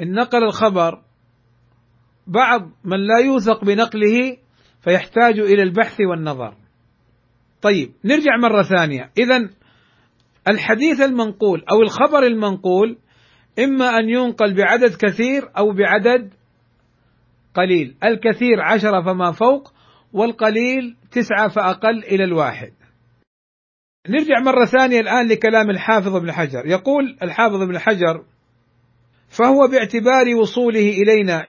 إن 0.00 0.12
نقل 0.12 0.44
الخبر 0.44 1.02
بعض 2.26 2.70
من 2.84 2.98
لا 3.06 3.18
يوثق 3.24 3.64
بنقله 3.64 4.36
فيحتاج 4.80 5.38
إلى 5.38 5.62
البحث 5.62 6.00
والنظر. 6.00 6.54
طيب 7.62 7.92
نرجع 8.04 8.36
مرة 8.42 8.62
ثانية، 8.62 9.10
اذا 9.18 9.50
الحديث 10.48 11.00
المنقول 11.00 11.64
أو 11.72 11.82
الخبر 11.82 12.22
المنقول 12.22 12.98
إما 13.58 13.98
أن 13.98 14.08
ينقل 14.08 14.54
بعدد 14.54 14.94
كثير 14.94 15.50
أو 15.58 15.72
بعدد 15.72 16.34
قليل، 17.54 17.96
الكثير 18.04 18.60
عشرة 18.60 19.02
فما 19.02 19.32
فوق 19.32 19.72
والقليل 20.12 20.96
تسعة 21.12 21.48
فأقل 21.48 22.04
إلى 22.04 22.24
الواحد. 22.24 22.72
نرجع 24.08 24.40
مرة 24.44 24.64
ثانية 24.64 25.00
الآن 25.00 25.28
لكلام 25.28 25.70
الحافظ 25.70 26.16
ابن 26.16 26.32
حجر، 26.32 26.66
يقول 26.66 27.18
الحافظ 27.22 27.62
ابن 27.62 27.78
حجر: 27.78 28.24
فهو 29.28 29.68
باعتبار 29.68 30.34
وصوله 30.34 30.88
إلينا 30.88 31.46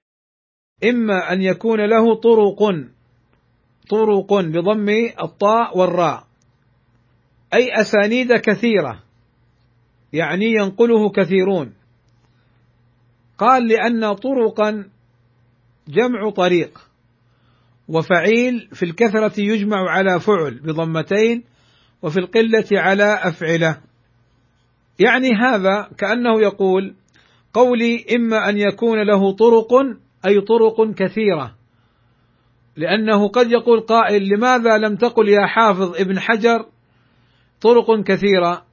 إما 0.84 1.34
أن 1.34 1.42
يكون 1.42 1.86
له 1.86 2.16
طرق 2.16 2.90
طرق 3.90 4.34
بضم 4.34 4.90
الطاء 5.24 5.78
والراء 5.78 6.24
أي 7.54 7.82
أسانيد 7.82 8.34
كثيرة 8.34 9.04
يعني 10.14 10.46
ينقله 10.46 11.10
كثيرون. 11.10 11.74
قال 13.42 13.68
لأن 13.68 14.14
طرقا 14.14 14.86
جمع 15.88 16.30
طريق 16.30 16.80
وفعيل 17.88 18.70
في 18.74 18.84
الكثرة 18.84 19.34
يجمع 19.38 19.90
على 19.90 20.20
فعل 20.20 20.60
بضمتين 20.60 21.44
وفي 22.02 22.20
القلة 22.20 22.68
على 22.72 23.20
أفعلة. 23.24 23.78
يعني 25.00 25.30
هذا 25.34 25.90
كأنه 25.98 26.42
يقول 26.42 26.96
قولي 27.54 28.06
إما 28.16 28.50
أن 28.50 28.58
يكون 28.58 29.08
له 29.08 29.36
طرق 29.36 29.74
أي 30.26 30.42
طرق 30.42 30.94
كثيرة. 30.94 31.56
لأنه 32.76 33.28
قد 33.28 33.52
يقول 33.52 33.80
قائل 33.80 34.30
لماذا 34.30 34.78
لم 34.78 34.96
تقل 34.96 35.30
يا 35.30 35.48
حافظ 35.48 35.96
ابن 35.96 36.20
حجر 36.20 36.66
طرق 37.62 38.04
كثيرة؟ 38.04 38.66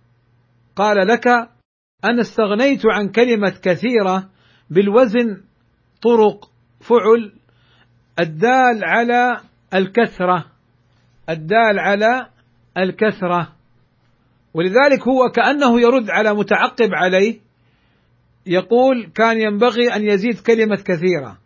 قال 0.77 1.07
لك 1.07 1.27
أنا 2.05 2.21
استغنيت 2.21 2.83
عن 2.87 3.09
كلمة 3.09 3.55
كثيرة 3.63 4.31
بالوزن 4.71 5.43
طرق 6.03 6.51
فعل 6.81 7.33
الدال 8.21 8.85
على 8.85 9.41
الكثرة 9.75 10.45
الدال 11.29 11.79
على 11.79 12.27
الكثرة. 12.79 13.53
ولذلك 14.55 15.09
هو 15.09 15.31
كأنه 15.35 15.81
يرد 15.81 16.11
على 16.11 16.35
متعقب 16.35 16.95
عليه 16.95 17.41
يقول 18.47 19.11
كان 19.15 19.41
ينبغي 19.41 19.95
أن 19.97 20.05
يزيد 20.05 20.41
كلمة 20.41 20.77
كثيرة. 20.77 21.39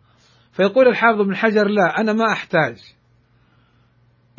فيقول 0.51 0.87
الحافظ 0.87 1.21
بن 1.21 1.35
حجر 1.35 1.67
لا 1.67 1.99
أنا 1.99 2.13
ما 2.13 2.31
أحتاج 2.31 2.77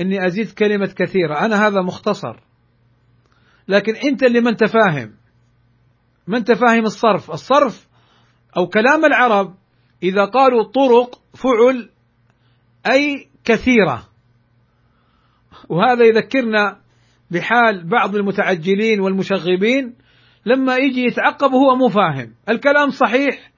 إني 0.00 0.26
أزيد 0.26 0.50
كلمة 0.50 0.94
كثيرة 0.96 1.44
أنا 1.44 1.66
هذا 1.66 1.82
مختصر. 1.82 2.40
لكن 3.68 3.96
أنت 3.96 4.22
اللي 4.22 4.40
ما 4.40 4.50
أنت 4.50 4.64
فاهم 4.64 5.14
ما 6.26 6.38
أنت 6.38 6.52
فاهم 6.52 6.84
الصرف. 6.84 7.30
الصرف 7.30 7.88
أو 8.56 8.66
كلام 8.66 9.04
العرب 9.04 9.54
إذا 10.02 10.24
قالوا 10.24 10.62
طرق 10.62 11.20
فعل 11.34 11.90
أي 12.86 13.28
كثيرة. 13.44 14.08
وهذا 15.68 16.04
يذكرنا 16.04 16.80
بحال 17.30 17.88
بعض 17.88 18.16
المتعجلين 18.16 19.00
والمشغبين 19.00 19.94
لما 20.46 20.76
يجي 20.76 21.04
يتعقب 21.04 21.52
وهو 21.52 21.76
مو 21.76 21.88
فاهم. 21.88 22.34
الكلام 22.48 22.90
صحيح 22.90 23.52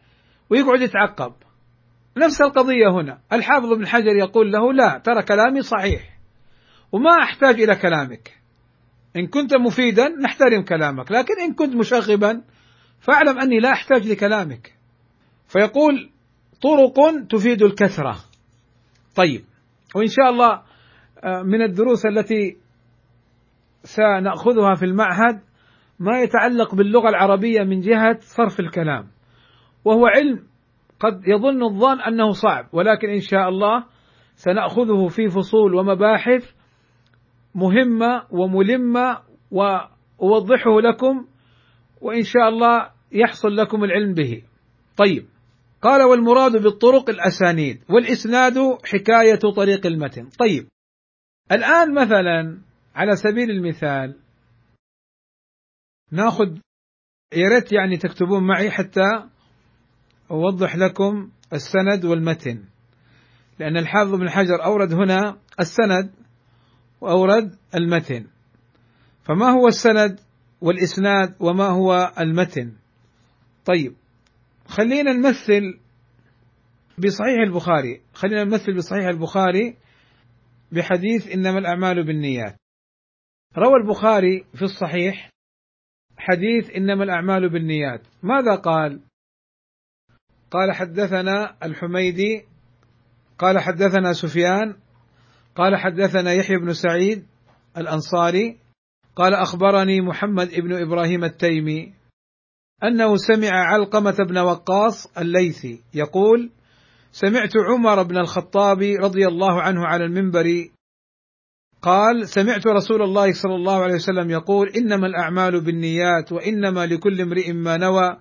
ويقعد 0.50 0.80
يتعقب. 0.80 1.32
نفس 2.16 2.42
القضية 2.42 2.88
هنا. 2.90 3.18
الحافظ 3.32 3.72
ابن 3.72 3.86
حجر 3.86 4.16
يقول 4.16 4.52
له 4.52 4.72
لا 4.72 4.98
ترى 5.04 5.22
كلامي 5.22 5.62
صحيح 5.62 6.18
وما 6.92 7.22
أحتاج 7.22 7.60
إلى 7.60 7.76
كلامك. 7.76 8.36
إن 9.16 9.26
كنت 9.26 9.54
مفيدا 9.54 10.08
نحترم 10.08 10.62
كلامك 10.62 11.12
لكن 11.12 11.34
إن 11.40 11.54
كنت 11.54 11.74
مشغبا 11.74 12.42
فاعلم 13.00 13.38
أني 13.38 13.58
لا 13.58 13.72
أحتاج 13.72 14.06
لكلامك. 14.06 14.75
فيقول 15.48 16.10
طرق 16.62 17.26
تفيد 17.30 17.62
الكثرة. 17.62 18.16
طيب 19.16 19.44
وإن 19.94 20.06
شاء 20.06 20.30
الله 20.30 20.62
آه، 21.24 21.42
من 21.42 21.62
الدروس 21.62 22.06
التي 22.06 22.56
سنأخذها 23.82 24.74
في 24.74 24.84
المعهد 24.84 25.40
ما 25.98 26.20
يتعلق 26.20 26.74
باللغة 26.74 27.08
العربية 27.08 27.62
من 27.62 27.80
جهة 27.80 28.18
صرف 28.20 28.60
الكلام 28.60 29.06
وهو 29.84 30.06
علم 30.06 30.42
قد 31.00 31.22
يظن 31.26 31.62
الظان 31.62 32.00
أنه 32.00 32.30
صعب 32.30 32.68
ولكن 32.72 33.08
إن 33.08 33.20
شاء 33.20 33.48
الله 33.48 33.84
سنأخذه 34.34 35.06
في 35.08 35.28
فصول 35.28 35.74
ومباحث 35.74 36.52
مهمة 37.54 38.22
وملمة 38.30 39.18
وأوضحه 39.50 40.80
لكم 40.80 41.26
وإن 42.00 42.22
شاء 42.22 42.48
الله 42.48 42.90
يحصل 43.12 43.56
لكم 43.56 43.84
العلم 43.84 44.14
به. 44.14 44.42
طيب 44.96 45.26
قال 45.82 46.02
والمراد 46.02 46.52
بالطرق 46.52 47.10
الأسانيد 47.10 47.82
والإسناد 47.90 48.54
حكاية 48.84 49.54
طريق 49.56 49.86
المتن. 49.86 50.28
طيب 50.28 50.68
الآن 51.52 51.94
مثلا 51.94 52.60
على 52.94 53.16
سبيل 53.16 53.50
المثال 53.50 54.16
ناخذ 56.12 56.58
يا 57.32 57.48
ريت 57.48 57.72
يعني 57.72 57.96
تكتبون 57.96 58.46
معي 58.46 58.70
حتى 58.70 59.28
أوضح 60.30 60.76
لكم 60.76 61.30
السند 61.52 62.04
والمتن. 62.04 62.64
لأن 63.58 63.76
الحافظ 63.76 64.14
بن 64.14 64.30
حجر 64.30 64.64
أورد 64.64 64.92
هنا 64.92 65.38
السند 65.60 66.10
وأورد 67.00 67.56
المتن. 67.74 68.26
فما 69.24 69.46
هو 69.46 69.68
السند 69.68 70.20
والإسناد 70.60 71.34
وما 71.40 71.66
هو 71.66 72.12
المتن؟ 72.20 72.72
طيب 73.64 73.94
خلينا 74.68 75.12
نمثل 75.12 75.80
بصحيح 76.98 77.40
البخاري 77.46 78.02
خلينا 78.14 78.44
نمثل 78.44 78.76
بصحيح 78.76 79.06
البخاري 79.06 79.76
بحديث 80.72 81.32
إنما 81.34 81.58
الأعمال 81.58 82.06
بالنيات. 82.06 82.56
روى 83.58 83.74
البخاري 83.82 84.44
في 84.54 84.62
الصحيح 84.62 85.30
حديث 86.18 86.70
إنما 86.76 87.04
الأعمال 87.04 87.48
بالنيات. 87.48 88.00
ماذا 88.22 88.54
قال؟ 88.54 89.00
قال 90.50 90.72
حدثنا 90.72 91.56
الحميدي 91.62 92.44
قال 93.38 93.58
حدثنا 93.58 94.12
سفيان 94.12 94.76
قال 95.54 95.76
حدثنا 95.76 96.32
يحيى 96.32 96.58
بن 96.58 96.72
سعيد 96.72 97.26
الأنصاري 97.76 98.58
قال 99.16 99.34
أخبرني 99.34 100.00
محمد 100.00 100.48
بن 100.54 100.72
إبراهيم 100.72 101.24
التيمي. 101.24 101.94
أنه 102.84 103.16
سمع 103.16 103.50
علقمة 103.50 104.16
بن 104.28 104.38
وقاص 104.38 105.18
الليثي 105.18 105.82
يقول 105.94 106.50
سمعت 107.12 107.52
عمر 107.56 108.02
بن 108.02 108.18
الخطاب 108.18 108.82
رضي 108.82 109.26
الله 109.26 109.62
عنه 109.62 109.86
على 109.86 110.04
المنبر 110.04 110.68
قال 111.82 112.28
سمعت 112.28 112.66
رسول 112.66 113.02
الله 113.02 113.32
صلى 113.32 113.54
الله 113.54 113.82
عليه 113.82 113.94
وسلم 113.94 114.30
يقول 114.30 114.68
إنما 114.68 115.06
الأعمال 115.06 115.64
بالنيات 115.64 116.32
وإنما 116.32 116.86
لكل 116.86 117.20
امرئ 117.20 117.52
ما 117.52 117.76
نوى 117.76 118.16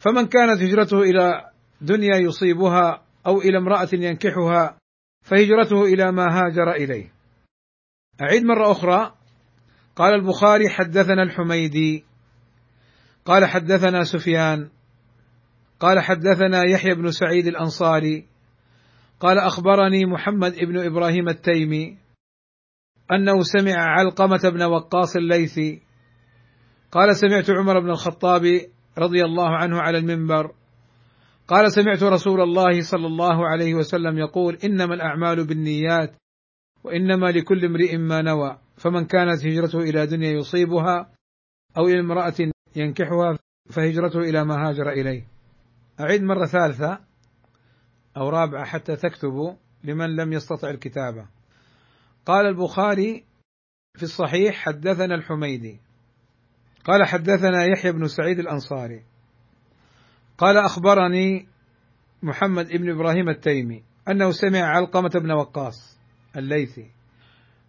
فمن 0.00 0.26
كانت 0.26 0.62
هجرته 0.62 1.02
إلى 1.02 1.50
دنيا 1.80 2.16
يصيبها 2.16 3.02
أو 3.26 3.40
إلى 3.40 3.58
امرأة 3.58 3.88
ينكحها 3.92 4.78
فهجرته 5.24 5.84
إلى 5.84 6.12
ما 6.12 6.24
هاجر 6.24 6.70
إليه. 6.70 7.12
أعيد 8.20 8.44
مرة 8.44 8.70
أخرى 8.72 9.14
قال 9.96 10.14
البخاري 10.14 10.68
حدثنا 10.68 11.22
الحميدي 11.22 12.04
قال 13.28 13.44
حدثنا 13.44 14.04
سفيان 14.04 14.68
قال 15.80 16.00
حدثنا 16.00 16.62
يحيى 16.64 16.94
بن 16.94 17.10
سعيد 17.10 17.46
الأنصاري 17.46 18.26
قال 19.20 19.38
أخبرني 19.38 20.06
محمد 20.06 20.54
بن 20.58 20.78
إبراهيم 20.78 21.28
التيمي 21.28 21.98
أنه 23.12 23.42
سمع 23.42 23.74
علقمة 23.76 24.50
بن 24.52 24.62
وقاص 24.62 25.16
الليثي 25.16 25.82
قال 26.92 27.16
سمعت 27.16 27.50
عمر 27.50 27.80
بن 27.80 27.90
الخطاب 27.90 28.60
رضي 28.98 29.24
الله 29.24 29.56
عنه 29.56 29.80
على 29.80 29.98
المنبر 29.98 30.52
قال 31.48 31.72
سمعت 31.72 32.02
رسول 32.02 32.40
الله 32.40 32.80
صلى 32.80 33.06
الله 33.06 33.48
عليه 33.48 33.74
وسلم 33.74 34.18
يقول 34.18 34.58
إنما 34.64 34.94
الأعمال 34.94 35.46
بالنيات 35.46 36.16
وإنما 36.84 37.26
لكل 37.26 37.64
امرئ 37.64 37.96
ما 37.96 38.22
نوى 38.22 38.58
فمن 38.76 39.04
كانت 39.04 39.46
هجرته 39.46 39.78
إلى 39.78 40.06
دنيا 40.06 40.30
يصيبها 40.30 41.10
أو 41.78 41.86
إلى 41.86 42.00
امرأة 42.00 42.34
ينكحها 42.76 43.38
فهجرته 43.70 44.20
إلى 44.20 44.44
ما 44.44 44.68
هاجر 44.68 44.88
إليه. 44.90 45.26
أعيد 46.00 46.22
مرة 46.22 46.46
ثالثة 46.46 46.98
أو 48.16 48.28
رابعة 48.28 48.64
حتى 48.64 48.96
تكتبوا 48.96 49.54
لمن 49.84 50.16
لم 50.16 50.32
يستطع 50.32 50.70
الكتابة. 50.70 51.26
قال 52.26 52.46
البخاري 52.46 53.24
في 53.94 54.02
الصحيح 54.02 54.54
حدثنا 54.54 55.14
الحميدي 55.14 55.80
قال 56.84 57.06
حدثنا 57.06 57.64
يحيى 57.64 57.92
بن 57.92 58.08
سعيد 58.08 58.38
الأنصاري 58.38 59.02
قال 60.38 60.56
أخبرني 60.56 61.48
محمد 62.22 62.68
بن 62.68 62.90
إبراهيم 62.90 63.28
التيمي 63.28 63.82
أنه 64.08 64.30
سمع 64.30 64.60
علقمة 64.60 65.08
بن 65.08 65.30
وقاص 65.30 65.98
الليثي 66.36 66.90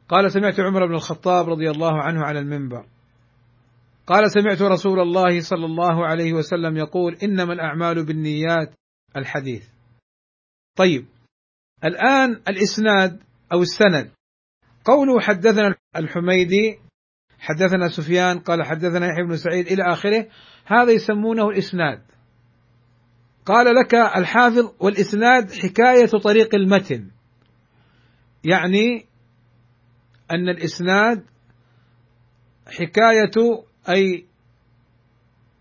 قال 0.10 0.32
سمعت 0.32 0.60
عمر 0.60 0.86
بن 0.86 0.94
الخطاب 0.94 1.50
رضي 1.50 1.70
الله 1.70 2.02
عنه 2.02 2.24
على 2.24 2.40
المنبر 2.40 2.86
قال 4.10 4.32
سمعت 4.32 4.62
رسول 4.62 5.00
الله 5.00 5.42
صلى 5.42 5.66
الله 5.66 6.06
عليه 6.06 6.34
وسلم 6.34 6.78
يقول 6.78 7.18
إنما 7.24 7.54
الأعمال 7.54 8.06
بالنيات 8.06 8.74
الحديث. 9.18 9.68
طيب 10.76 11.06
الآن 11.84 12.32
الإسناد 12.48 13.20
أو 13.54 13.62
السند. 13.62 14.12
قوله 14.86 15.20
حدثنا 15.20 15.76
الحميدي 15.96 16.80
حدثنا 17.40 17.90
سفيان 17.90 18.40
قال 18.40 18.64
حدثنا 18.64 19.08
يحيى 19.08 19.24
بن 19.24 19.38
سعيد 19.38 19.68
إلى 19.68 19.84
آخره 19.94 20.28
هذا 20.66 20.92
يسمونه 20.92 21.50
الإسناد. 21.50 22.02
قال 23.46 23.76
لك 23.76 23.96
الحافظ 23.96 24.74
والإسناد 24.80 25.52
حكاية 25.52 26.22
طريق 26.24 26.56
المتن. 26.56 27.12
يعني 28.44 29.06
أن 30.32 30.50
الإسناد 30.50 31.26
حكاية 32.68 33.69
أي 33.90 34.26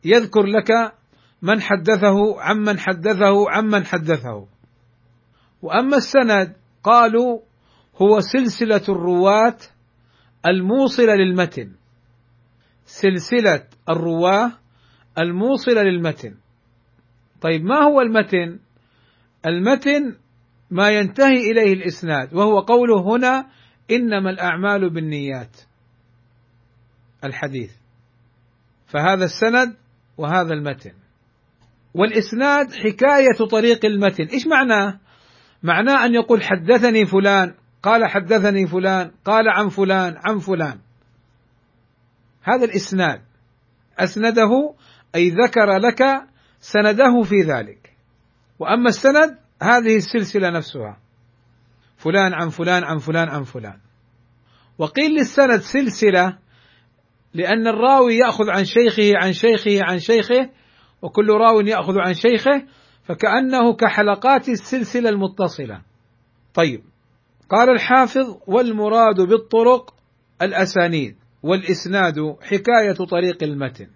يذكر 0.04 0.42
لك 0.42 0.94
من 1.42 1.60
حدثه 1.60 2.40
عمن 2.40 2.78
حدثه 2.78 3.50
عمن 3.50 3.84
حدثه. 3.84 4.46
وأما 5.62 5.96
السند 5.96 6.56
قالوا 6.82 7.40
هو 8.02 8.20
سلسلة 8.20 8.82
الرواة 8.88 9.58
الموصلة 10.46 11.14
للمتن. 11.14 11.72
سلسلة 12.84 13.64
الرواة 13.88 14.52
الموصلة 15.18 15.82
للمتن. 15.82 16.34
طيب 17.40 17.64
ما 17.64 17.82
هو 17.84 18.00
المتن؟ 18.00 18.58
المتن 19.46 20.16
ما 20.70 20.90
ينتهي 20.90 21.50
إليه 21.50 21.72
الإسناد 21.72 22.34
وهو 22.34 22.60
قوله 22.60 23.16
هنا 23.16 23.46
إنما 23.90 24.30
الأعمال 24.30 24.90
بالنيات. 24.90 25.56
الحديث. 27.24 27.72
فهذا 28.88 29.24
السند 29.24 29.76
وهذا 30.16 30.54
المتن. 30.54 30.92
والإسناد 31.94 32.72
حكاية 32.72 33.48
طريق 33.50 33.84
المتن. 33.84 34.24
إيش 34.24 34.46
معناه؟ 34.46 35.00
معناه 35.62 36.04
أن 36.04 36.14
يقول 36.14 36.42
حدثني 36.42 37.06
فلان 37.06 37.54
قال 37.82 38.06
حدثني 38.06 38.66
فلان 38.66 39.10
قال 39.24 39.48
عن 39.48 39.68
فلان 39.68 40.14
عن 40.16 40.38
فلان. 40.38 40.78
هذا 42.42 42.64
الإسناد. 42.64 43.20
أسنده 43.98 44.74
أي 45.14 45.30
ذكر 45.30 45.78
لك 45.78 46.02
سنده 46.60 47.22
في 47.22 47.36
ذلك. 47.46 47.96
وأما 48.58 48.88
السند 48.88 49.38
هذه 49.62 49.96
السلسلة 49.96 50.50
نفسها. 50.50 50.98
فلان 51.96 52.34
عن 52.34 52.48
فلان 52.48 52.84
عن 52.84 52.98
فلان 52.98 53.28
عن 53.28 53.42
فلان. 53.42 53.78
وقيل 54.78 55.10
للسند 55.10 55.60
سلسلة 55.60 56.38
لأن 57.34 57.66
الراوي 57.66 58.16
يأخذ 58.16 58.50
عن 58.50 58.64
شيخه 58.64 59.12
عن 59.16 59.32
شيخه 59.32 59.84
عن 59.84 59.98
شيخه 59.98 60.50
وكل 61.02 61.28
راو 61.28 61.60
يأخذ 61.60 61.98
عن 61.98 62.14
شيخه 62.14 62.62
فكأنه 63.04 63.74
كحلقات 63.74 64.48
السلسلة 64.48 65.08
المتصلة. 65.08 65.82
طيب. 66.54 66.82
قال 67.50 67.70
الحافظ 67.70 68.36
والمراد 68.46 69.20
بالطرق 69.20 69.94
الأسانيد 70.42 71.16
والإسناد 71.42 72.36
حكاية 72.42 73.06
طريق 73.10 73.42
المتن. 73.42 73.88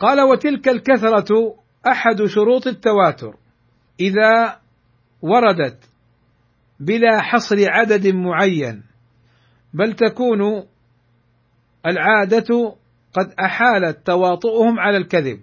قال 0.00 0.20
وتلك 0.20 0.68
الكثرة 0.68 1.56
أحد 1.86 2.24
شروط 2.26 2.66
التواتر. 2.66 3.36
إذا 4.00 4.60
وردت 5.22 5.78
بلا 6.80 7.20
حصر 7.20 7.56
عدد 7.60 8.06
معين 8.08 8.82
بل 9.74 9.92
تكون 9.92 10.66
العادة 11.86 12.76
قد 13.14 13.34
أحالت 13.40 14.06
تواطؤهم 14.06 14.80
على 14.80 14.96
الكذب 14.96 15.40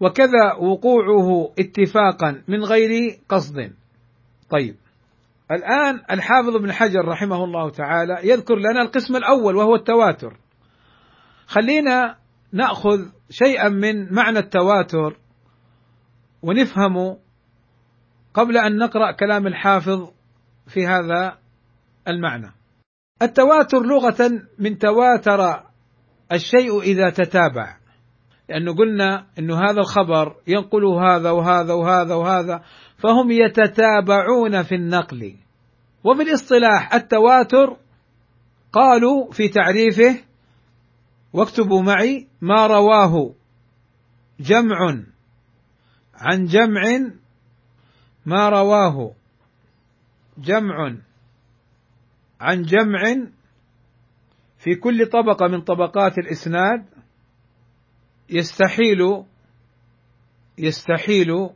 وكذا 0.00 0.54
وقوعه 0.60 1.52
اتفاقا 1.58 2.42
من 2.48 2.64
غير 2.64 3.20
قصد. 3.28 3.72
طيب 4.50 4.76
الآن 5.50 6.02
الحافظ 6.10 6.56
ابن 6.56 6.72
حجر 6.72 7.04
رحمه 7.04 7.44
الله 7.44 7.70
تعالى 7.70 8.18
يذكر 8.22 8.56
لنا 8.56 8.82
القسم 8.82 9.16
الأول 9.16 9.56
وهو 9.56 9.74
التواتر. 9.74 10.36
خلينا 11.46 12.16
نأخذ 12.52 13.06
شيئا 13.30 13.68
من 13.68 14.14
معنى 14.14 14.38
التواتر 14.38 15.16
ونفهمه 16.42 17.18
قبل 18.34 18.56
أن 18.56 18.76
نقرأ 18.76 19.12
كلام 19.12 19.46
الحافظ 19.46 20.10
في 20.66 20.86
هذا 20.86 21.38
المعنى. 22.08 22.57
التواتر 23.22 23.82
لغة 23.82 24.42
من 24.58 24.78
تواتر 24.78 25.62
الشيء 26.32 26.80
إذا 26.80 27.10
تتابع. 27.10 27.76
لأنه 28.48 28.74
قلنا 28.74 29.26
أنه 29.38 29.56
هذا 29.56 29.80
الخبر 29.80 30.36
ينقل 30.46 30.84
هذا 30.84 31.30
وهذا 31.30 31.72
وهذا 31.72 32.14
وهذا 32.14 32.62
فهم 32.98 33.30
يتتابعون 33.30 34.62
في 34.62 34.74
النقل. 34.74 35.34
وفي 36.04 36.22
الاصطلاح 36.22 36.94
التواتر 36.94 37.76
قالوا 38.72 39.32
في 39.32 39.48
تعريفه 39.48 40.20
واكتبوا 41.32 41.82
معي 41.82 42.28
ما 42.40 42.66
رواه 42.66 43.34
جمع 44.40 44.78
عن 46.14 46.44
جمع 46.44 47.12
ما 48.26 48.48
رواه 48.48 49.12
جمع 50.38 50.96
عن 52.40 52.62
جمع 52.62 53.30
في 54.58 54.74
كل 54.74 55.06
طبقة 55.06 55.48
من 55.48 55.60
طبقات 55.60 56.18
الإسناد 56.18 56.84
يستحيل 58.30 59.24
يستحيل 60.58 61.50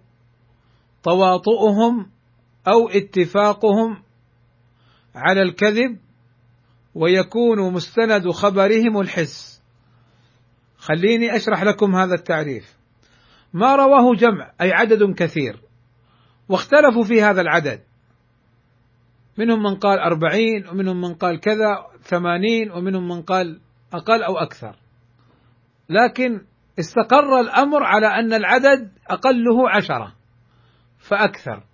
تواطؤهم 1.03 2.11
أو 2.69 2.89
اتفاقهم 2.89 4.03
على 5.15 5.43
الكذب 5.43 5.99
ويكون 6.95 7.73
مستند 7.73 8.31
خبرهم 8.31 9.01
الحس. 9.01 9.63
خليني 10.77 11.37
أشرح 11.37 11.63
لكم 11.63 11.95
هذا 11.95 12.15
التعريف. 12.15 12.77
ما 13.53 13.77
رواه 13.77 14.15
جمع 14.15 14.53
أي 14.61 14.73
عدد 14.73 15.15
كثير 15.15 15.61
واختلفوا 16.49 17.05
في 17.05 17.23
هذا 17.23 17.41
العدد. 17.41 17.83
منهم 19.39 19.63
من 19.63 19.75
قال 19.77 19.99
أربعين 19.99 20.69
ومنهم 20.69 21.01
من 21.01 21.15
قال 21.15 21.41
كذا 21.41 21.87
ثمانين 22.03 22.71
ومنهم 22.71 23.09
من 23.09 23.23
قال 23.23 23.61
أقل 23.93 24.23
أو 24.23 24.39
أكثر. 24.39 24.77
لكن 25.89 26.41
استقر 26.79 27.41
الأمر 27.41 27.85
على 27.85 28.07
أن 28.07 28.33
العدد 28.33 28.93
أقله 29.09 29.71
عشرة 29.71 30.15
فأكثر 30.99 31.65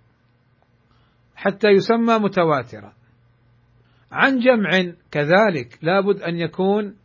حتى 1.35 1.67
يسمى 1.67 2.17
متواترا. 2.17 2.93
عن 4.11 4.39
جمع 4.39 4.93
كذلك 5.11 5.79
لابد 5.81 6.21
أن 6.21 6.35
يكون 6.35 6.95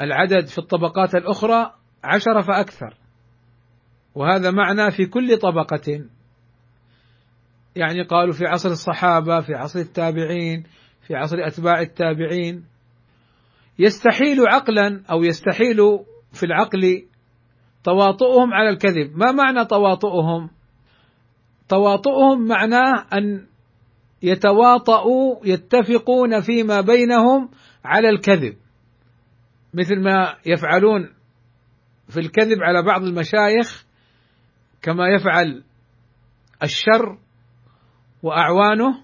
العدد 0.00 0.46
في 0.46 0.58
الطبقات 0.58 1.14
الأخرى 1.14 1.74
عشرة 2.04 2.40
فأكثر. 2.40 2.94
وهذا 4.14 4.50
معنى 4.50 4.90
في 4.90 5.06
كل 5.06 5.38
طبقة. 5.38 6.04
يعني 7.76 8.02
قالوا 8.02 8.32
في 8.32 8.46
عصر 8.46 8.68
الصحابة 8.68 9.40
في 9.40 9.54
عصر 9.54 9.78
التابعين 9.78 10.64
في 11.10 11.16
عصر 11.16 11.36
أتباع 11.46 11.80
التابعين. 11.80 12.64
يستحيل 13.78 14.48
عقلا 14.48 15.02
أو 15.10 15.24
يستحيل 15.24 15.76
في 16.32 16.42
العقل 16.46 17.06
تواطؤهم 17.84 18.54
على 18.54 18.70
الكذب. 18.70 19.16
ما 19.16 19.32
معنى 19.32 19.64
تواطؤهم؟ 19.64 20.50
تواطؤهم 21.68 22.48
معناه 22.48 23.06
أن 23.12 23.46
يتواطؤوا 24.22 25.36
يتفقون 25.44 26.40
فيما 26.40 26.80
بينهم 26.80 27.50
على 27.84 28.08
الكذب. 28.08 28.56
مثل 29.74 30.00
ما 30.00 30.36
يفعلون 30.46 31.12
في 32.08 32.20
الكذب 32.20 32.62
على 32.62 32.82
بعض 32.82 33.02
المشايخ 33.02 33.84
كما 34.82 35.08
يفعل 35.08 35.64
الشر 36.62 37.18
وأعوانه 38.22 39.00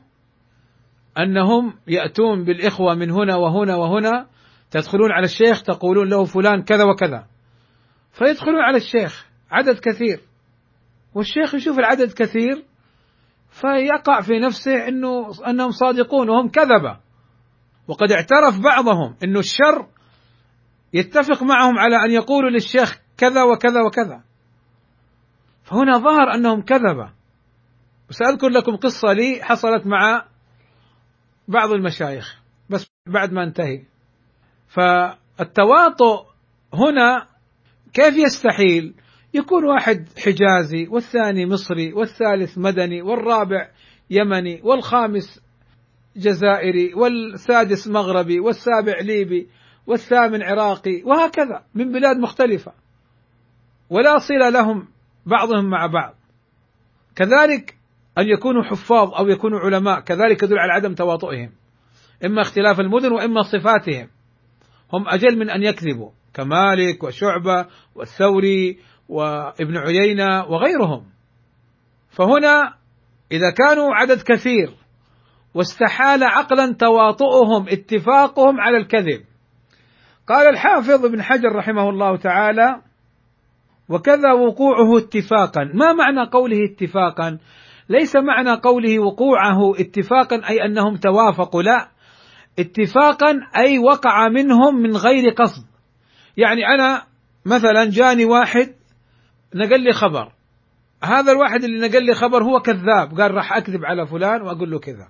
أنهم 1.18 1.74
يأتون 1.87 2.44
بالإخوة 2.44 2.94
من 2.94 3.11
هنا 3.11 3.37
وهنا 3.37 3.76
وهنا 3.76 4.26
تدخلون 4.70 5.12
على 5.12 5.24
الشيخ 5.24 5.62
تقولون 5.62 6.09
له 6.09 6.24
فلان 6.24 6.62
كذا 6.62 6.85
وكذا. 6.85 7.26
فيدخلون 8.12 8.61
على 8.61 8.76
الشيخ 8.76 9.26
عدد 9.50 9.79
كثير. 9.79 10.20
والشيخ 11.14 11.55
يشوف 11.55 11.79
العدد 11.79 12.12
كثير 12.12 12.64
فيقع 13.50 14.20
في 14.20 14.38
نفسه 14.38 14.88
إنه 14.88 15.31
أنهم 15.48 15.70
صادقون 15.70 16.31
وهم 16.31 16.48
كذبة. 16.48 16.98
وقد 17.88 18.12
اعترف 18.12 18.61
بعضهم 18.61 19.16
إنه 19.24 19.38
الشر 19.38 19.87
يتفق 20.92 21.42
معهم 21.42 21.79
على 21.79 21.96
أن 21.96 22.11
يقولوا 22.11 22.50
للشيخ 22.50 23.00
كذا 23.18 23.42
وكذا 23.42 23.83
وكذا. 23.87 24.22
فهنا 25.64 25.98
ظهر 25.98 26.35
أنهم 26.35 26.62
كذبة. 26.62 27.12
وساذكر 28.10 28.48
لكم 28.48 28.76
قصة 28.76 29.12
لي 29.12 29.40
حصلت 29.42 29.86
مع 29.86 30.24
بعض 31.48 31.72
المشايخ 31.72 32.42
بس 32.70 32.90
بعد 33.06 33.32
ما 33.32 33.44
انتهي. 33.44 33.82
فالتواطؤ 34.68 36.26
هنا 36.74 37.26
كيف 37.92 38.16
يستحيل؟ 38.16 38.94
يكون 39.34 39.64
واحد 39.64 40.08
حجازي 40.18 40.88
والثاني 40.88 41.46
مصري 41.46 41.92
والثالث 41.92 42.58
مدني 42.58 43.02
والرابع 43.02 43.70
يمني 44.10 44.60
والخامس 44.64 45.40
جزائري 46.16 46.94
والسادس 46.94 47.88
مغربي 47.88 48.40
والسابع 48.40 49.00
ليبي 49.00 49.48
والثامن 49.86 50.42
عراقي 50.42 51.02
وهكذا 51.04 51.64
من 51.74 51.92
بلاد 51.92 52.16
مختلفة. 52.16 52.72
ولا 53.90 54.18
صلة 54.18 54.48
لهم 54.48 54.88
بعضهم 55.26 55.70
مع 55.70 55.86
بعض. 55.86 56.14
كذلك 57.16 57.75
أن 58.18 58.29
يكونوا 58.29 58.62
حفاظ 58.62 59.14
أو 59.14 59.29
يكونوا 59.29 59.61
علماء 59.61 60.00
كذلك 60.00 60.42
يدل 60.42 60.59
على 60.59 60.72
عدم 60.72 60.94
تواطؤهم. 60.94 61.50
إما 62.24 62.42
اختلاف 62.42 62.81
المدن 62.81 63.12
وإما 63.12 63.42
صفاتهم. 63.42 64.09
هم 64.92 65.09
أجل 65.09 65.38
من 65.38 65.50
أن 65.50 65.62
يكذبوا 65.62 66.11
كمالك 66.35 67.05
وشعبة 67.05 67.66
والثوري 67.94 68.79
وابن 69.09 69.76
عيينة 69.76 70.44
وغيرهم. 70.44 71.07
فهنا 72.11 72.74
إذا 73.33 73.50
كانوا 73.50 73.94
عدد 73.94 74.22
كثير 74.22 74.74
واستحال 75.55 76.24
عقلا 76.24 76.72
تواطؤهم 76.72 77.68
اتفاقهم 77.68 78.61
على 78.61 78.76
الكذب. 78.76 79.24
قال 80.29 80.48
الحافظ 80.48 81.05
ابن 81.05 81.22
حجر 81.22 81.48
رحمه 81.57 81.90
الله 81.90 82.16
تعالى 82.16 82.83
وكذا 83.88 84.33
وقوعه 84.33 84.98
اتفاقا. 84.98 85.64
ما 85.74 85.92
معنى 85.92 86.31
قوله 86.31 86.57
اتفاقا؟ 86.72 87.38
ليس 87.88 88.16
معنى 88.16 88.55
قوله 88.55 88.99
وقوعه 88.99 89.81
اتفاقا 89.81 90.49
أي 90.49 90.64
أنهم 90.64 90.96
توافقوا 90.96 91.62
لا. 91.62 91.88
اتفاقا 92.59 93.40
أي 93.57 93.79
وقع 93.79 94.29
منهم 94.29 94.77
من 94.83 94.96
غير 94.96 95.31
قصد. 95.31 95.66
يعني 96.37 96.66
أنا 96.66 97.03
مثلا 97.46 97.90
جاني 97.90 98.25
واحد 98.25 98.75
نقل 99.55 99.81
لي 99.81 99.92
خبر. 99.92 100.33
هذا 101.05 101.33
الواحد 101.33 101.64
اللي 101.64 101.88
نقل 101.88 102.05
لي 102.05 102.14
خبر 102.14 102.42
هو 102.42 102.61
كذاب 102.61 103.20
قال 103.20 103.35
راح 103.35 103.57
أكذب 103.57 103.85
على 103.85 104.07
فلان 104.07 104.42
وأقول 104.42 104.70
له 104.70 104.79
كذا. 104.79 105.09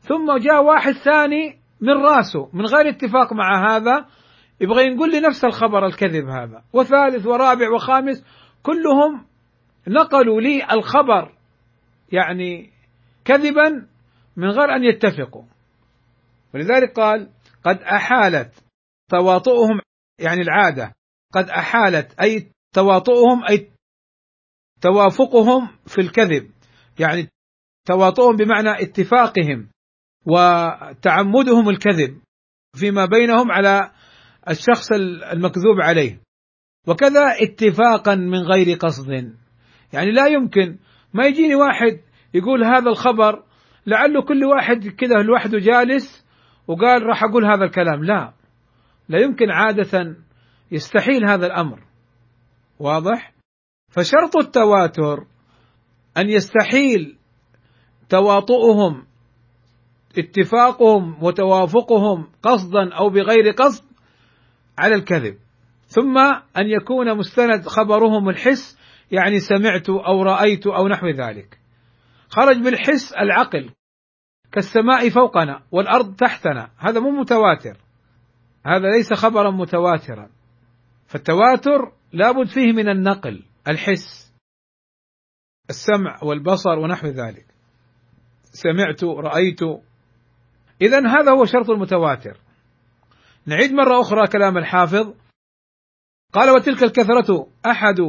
ثم 0.00 0.38
جاء 0.38 0.64
واحد 0.64 0.92
ثاني 0.92 1.60
من 1.80 1.92
راسه 1.92 2.48
من 2.52 2.66
غير 2.66 2.88
اتفاق 2.88 3.32
مع 3.32 3.76
هذا 3.76 4.06
يبغى 4.60 4.94
يقول 4.94 5.10
لي 5.10 5.20
نفس 5.20 5.44
الخبر 5.44 5.86
الكذب 5.86 6.28
هذا. 6.28 6.62
وثالث 6.72 7.26
ورابع 7.26 7.74
وخامس 7.74 8.24
كلهم 8.62 9.24
نقلوا 9.88 10.40
لي 10.40 10.64
الخبر 10.72 11.39
يعني 12.12 12.70
كذبا 13.24 13.86
من 14.36 14.48
غير 14.48 14.74
أن 14.76 14.84
يتفقوا. 14.84 15.44
ولذلك 16.54 16.92
قال 16.92 17.30
قد 17.64 17.76
أحالت 17.76 18.54
تواطؤهم 19.10 19.80
يعني 20.18 20.40
العادة 20.40 20.92
قد 21.34 21.48
أحالت 21.48 22.20
أي 22.20 22.50
تواطؤهم 22.74 23.44
أي 23.50 23.70
توافقهم 24.80 25.68
في 25.86 26.00
الكذب 26.00 26.50
يعني 26.98 27.28
تواطؤهم 27.86 28.36
بمعنى 28.36 28.82
اتفاقهم 28.82 29.68
وتعمدهم 30.26 31.68
الكذب 31.68 32.20
فيما 32.76 33.06
بينهم 33.06 33.52
على 33.52 33.90
الشخص 34.48 34.92
المكذوب 35.32 35.80
عليه. 35.80 36.20
وكذا 36.86 37.36
اتفاقا 37.40 38.14
من 38.14 38.38
غير 38.38 38.76
قصد. 38.76 39.08
يعني 39.92 40.10
لا 40.12 40.26
يمكن 40.26 40.78
ما 41.14 41.26
يجيني 41.26 41.54
واحد 41.54 42.00
يقول 42.34 42.64
هذا 42.64 42.90
الخبر 42.90 43.42
لعله 43.86 44.22
كل 44.22 44.44
واحد 44.44 44.88
كذا 44.88 45.22
لوحده 45.22 45.58
جالس 45.58 46.26
وقال 46.66 47.02
راح 47.02 47.24
أقول 47.24 47.44
هذا 47.44 47.64
الكلام. 47.64 48.04
لا. 48.04 48.32
لا 49.08 49.20
يمكن 49.20 49.50
عادة 49.50 50.16
يستحيل 50.72 51.28
هذا 51.28 51.46
الأمر. 51.46 51.82
واضح؟ 52.78 53.32
فشرط 53.88 54.36
التواتر 54.36 55.26
أن 56.16 56.28
يستحيل 56.28 57.16
تواطؤهم 58.08 59.06
اتفاقهم 60.18 61.24
وتوافقهم 61.24 62.28
قصدا 62.42 62.94
أو 62.94 63.08
بغير 63.08 63.50
قصد 63.50 63.84
على 64.78 64.94
الكذب. 64.94 65.38
ثم 65.86 66.18
أن 66.58 66.66
يكون 66.66 67.16
مستند 67.16 67.66
خبرهم 67.66 68.28
الحس 68.28 68.79
يعني 69.12 69.40
سمعت 69.40 69.88
أو 69.90 70.22
رأيت 70.22 70.66
أو 70.66 70.88
نحو 70.88 71.06
ذلك. 71.08 71.60
خرج 72.28 72.56
بالحس 72.56 73.12
العقل 73.12 73.70
كالسماء 74.52 75.08
فوقنا 75.08 75.62
والأرض 75.72 76.16
تحتنا. 76.16 76.70
هذا 76.78 77.00
مو 77.00 77.10
متواتر. 77.10 77.76
هذا 78.66 78.88
ليس 78.96 79.12
خبرا 79.12 79.50
متواترا. 79.50 80.30
فالتواتر 81.06 81.92
لابد 82.12 82.46
فيه 82.46 82.72
من 82.72 82.88
النقل 82.88 83.42
الحس 83.68 84.32
السمع 85.70 86.18
والبصر 86.22 86.78
ونحو 86.78 87.06
ذلك. 87.06 87.46
سمعت 88.42 89.04
رأيت. 89.04 89.62
اذا 90.82 91.08
هذا 91.08 91.32
هو 91.32 91.44
شرط 91.44 91.70
المتواتر. 91.70 92.36
نعيد 93.46 93.72
مرة 93.72 94.00
أخرى 94.00 94.26
كلام 94.26 94.58
الحافظ. 94.58 95.14
قال 96.32 96.50
وتلك 96.50 96.82
الكثرة 96.82 97.46
أحد 97.66 98.00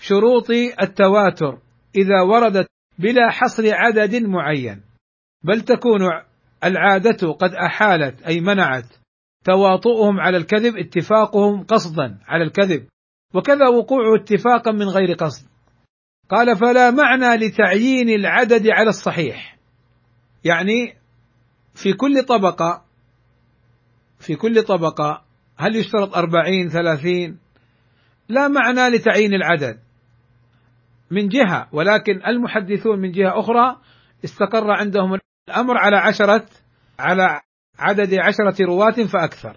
شروط 0.00 0.50
التواتر 0.82 1.58
إذا 1.96 2.20
وردت 2.20 2.66
بلا 2.98 3.30
حصر 3.30 3.62
عدد 3.74 4.16
معين. 4.16 4.82
بل 5.44 5.60
تكون 5.60 6.00
العادة 6.64 7.32
قد 7.32 7.50
أحالت 7.54 8.22
أي 8.22 8.40
منعت 8.40 8.86
تواطؤهم 9.44 10.20
على 10.20 10.36
الكذب 10.36 10.76
اتفاقهم 10.76 11.64
قصدا 11.64 12.18
على 12.26 12.44
الكذب. 12.44 12.86
وكذا 13.34 13.68
وقوع 13.68 14.16
اتفاقا 14.20 14.72
من 14.72 14.88
غير 14.88 15.14
قصد. 15.14 15.46
قال 16.28 16.56
فلا 16.56 16.90
معنى 16.90 17.46
لتعيين 17.46 18.08
العدد 18.08 18.68
على 18.68 18.88
الصحيح. 18.88 19.56
يعني 20.44 20.96
في 21.74 21.92
كل 21.92 22.22
طبقة 22.22 22.84
في 24.18 24.34
كل 24.34 24.62
طبقة 24.62 25.24
هل 25.56 25.76
يشترط 25.76 26.16
أربعين 26.16 26.68
ثلاثين؟ 26.68 27.38
لا 28.28 28.48
معنى 28.48 28.96
لتعيين 28.96 29.34
العدد. 29.34 29.83
من 31.14 31.28
جهة 31.28 31.68
ولكن 31.72 32.26
المحدثون 32.26 32.98
من 32.98 33.12
جهة 33.12 33.40
أخرى 33.40 33.76
استقر 34.24 34.70
عندهم 34.70 35.18
الأمر 35.48 35.78
على 35.78 35.96
عشرة 35.96 36.46
على 36.98 37.40
عدد 37.78 38.14
عشرة 38.14 38.66
رواة 38.66 39.06
فأكثر. 39.12 39.56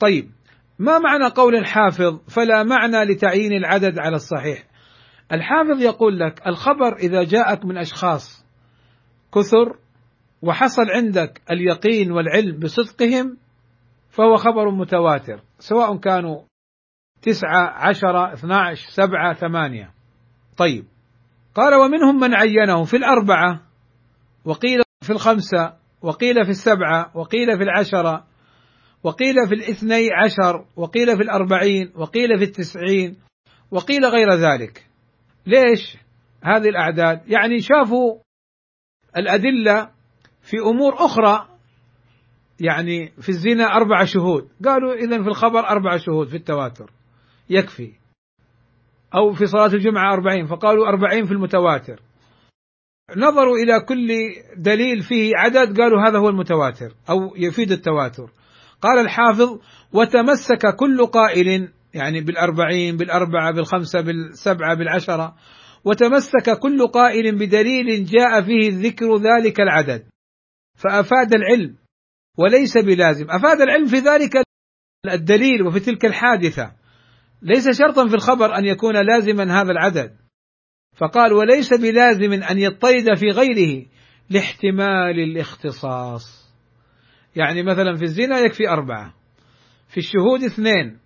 طيب 0.00 0.30
ما 0.78 0.98
معنى 0.98 1.28
قول 1.28 1.56
الحافظ 1.56 2.20
فلا 2.28 2.62
معنى 2.62 3.04
لتعيين 3.04 3.52
العدد 3.52 3.98
على 3.98 4.16
الصحيح؟ 4.16 4.64
الحافظ 5.32 5.80
يقول 5.80 6.18
لك 6.18 6.46
الخبر 6.46 6.96
إذا 6.96 7.24
جاءك 7.24 7.64
من 7.64 7.78
أشخاص 7.78 8.46
كثر 9.34 9.76
وحصل 10.42 10.90
عندك 10.94 11.40
اليقين 11.50 12.12
والعلم 12.12 12.58
بصدقهم 12.58 13.36
فهو 14.10 14.36
خبر 14.36 14.70
متواتر 14.70 15.40
سواء 15.58 15.96
كانوا 15.96 16.42
تسعة 17.22 17.88
عشرة 17.88 18.32
اثنا 18.32 18.60
عشر 18.60 18.88
سبعة 18.90 19.34
ثمانية. 19.34 20.01
طيب. 20.62 20.84
قال 21.54 21.74
ومنهم 21.74 22.20
من 22.20 22.34
عينه 22.34 22.84
في 22.84 22.96
الأربعة 22.96 23.60
وقيل 24.44 24.82
في 25.02 25.10
الخمسة 25.10 25.74
وقيل 26.02 26.44
في 26.44 26.50
السبعة 26.50 27.10
وقيل 27.14 27.56
في 27.56 27.62
العشرة 27.62 28.24
وقيل 29.02 29.34
في 29.48 29.54
الاثني 29.54 30.08
عشر 30.24 30.64
وقيل 30.76 31.16
في 31.16 31.22
الأربعين 31.22 31.92
وقيل 31.94 32.38
في 32.38 32.44
التسعين 32.44 33.16
وقيل 33.70 34.04
غير 34.04 34.34
ذلك. 34.34 34.86
ليش 35.46 35.96
هذه 36.44 36.68
الأعداد؟ 36.68 37.20
يعني 37.26 37.60
شافوا 37.60 38.18
الأدلة 39.16 39.90
في 40.42 40.56
أمور 40.58 40.94
أخرى 40.94 41.48
يعني 42.60 43.12
في 43.20 43.28
الزنا 43.28 43.64
أربع 43.64 44.04
شهود. 44.04 44.48
قالوا 44.64 44.94
اذا 44.94 45.22
في 45.22 45.28
الخبر 45.28 45.68
أربع 45.68 45.96
شهود 45.96 46.28
في 46.28 46.36
التواتر. 46.36 46.90
يكفي. 47.50 48.01
أو 49.14 49.32
في 49.32 49.46
صلاة 49.46 49.66
الجمعة 49.66 50.12
أربعين 50.12 50.46
فقالوا 50.46 50.88
أربعين 50.88 51.26
في 51.26 51.32
المتواتر. 51.32 52.00
نظروا 53.16 53.56
إلى 53.56 53.80
كل 53.80 54.08
دليل 54.56 55.02
فيه 55.02 55.32
عدد 55.36 55.80
قالوا 55.80 56.08
هذا 56.08 56.18
هو 56.18 56.28
المتواتر 56.28 56.94
أو 57.10 57.36
يفيد 57.36 57.72
التواتر. 57.72 58.30
قال 58.82 58.98
الحافظ 58.98 59.58
وتمسك 59.92 60.76
كل 60.76 61.06
قائل 61.06 61.68
يعني 61.94 62.20
بالأربعين 62.20 62.96
بالأربعة 62.96 63.52
بالخمسة 63.52 64.00
بالسبعة 64.00 64.74
بالعشرة 64.74 65.34
وتمسك 65.84 66.58
كل 66.58 66.86
قائل 66.86 67.34
بدليل 67.38 68.04
جاء 68.04 68.42
فيه 68.42 68.88
ذكر 68.88 69.16
ذلك 69.16 69.60
العدد. 69.60 70.04
فأفاد 70.76 71.34
العلم 71.34 71.76
وليس 72.38 72.78
بلازم. 72.78 73.30
أفاد 73.30 73.60
العلم 73.60 73.86
في 73.86 73.96
ذلك 73.96 74.42
الدليل 75.12 75.62
وفي 75.62 75.80
تلك 75.80 76.04
الحادثة. 76.04 76.81
ليس 77.42 77.78
شرطا 77.78 78.08
في 78.08 78.14
الخبر 78.14 78.58
أن 78.58 78.64
يكون 78.64 78.94
لازما 79.06 79.60
هذا 79.60 79.70
العدد. 79.70 80.16
فقال 80.96 81.32
وليس 81.32 81.74
بلازم 81.74 82.32
أن 82.32 82.58
يضطرد 82.58 83.14
في 83.18 83.26
غيره 83.26 83.86
لاحتمال 84.30 85.20
الاختصاص. 85.20 86.52
يعني 87.36 87.62
مثلا 87.62 87.96
في 87.96 88.02
الزنا 88.02 88.38
يكفي 88.38 88.68
أربعة 88.68 89.14
في 89.88 89.96
الشهود 89.96 90.42
اثنين 90.42 90.98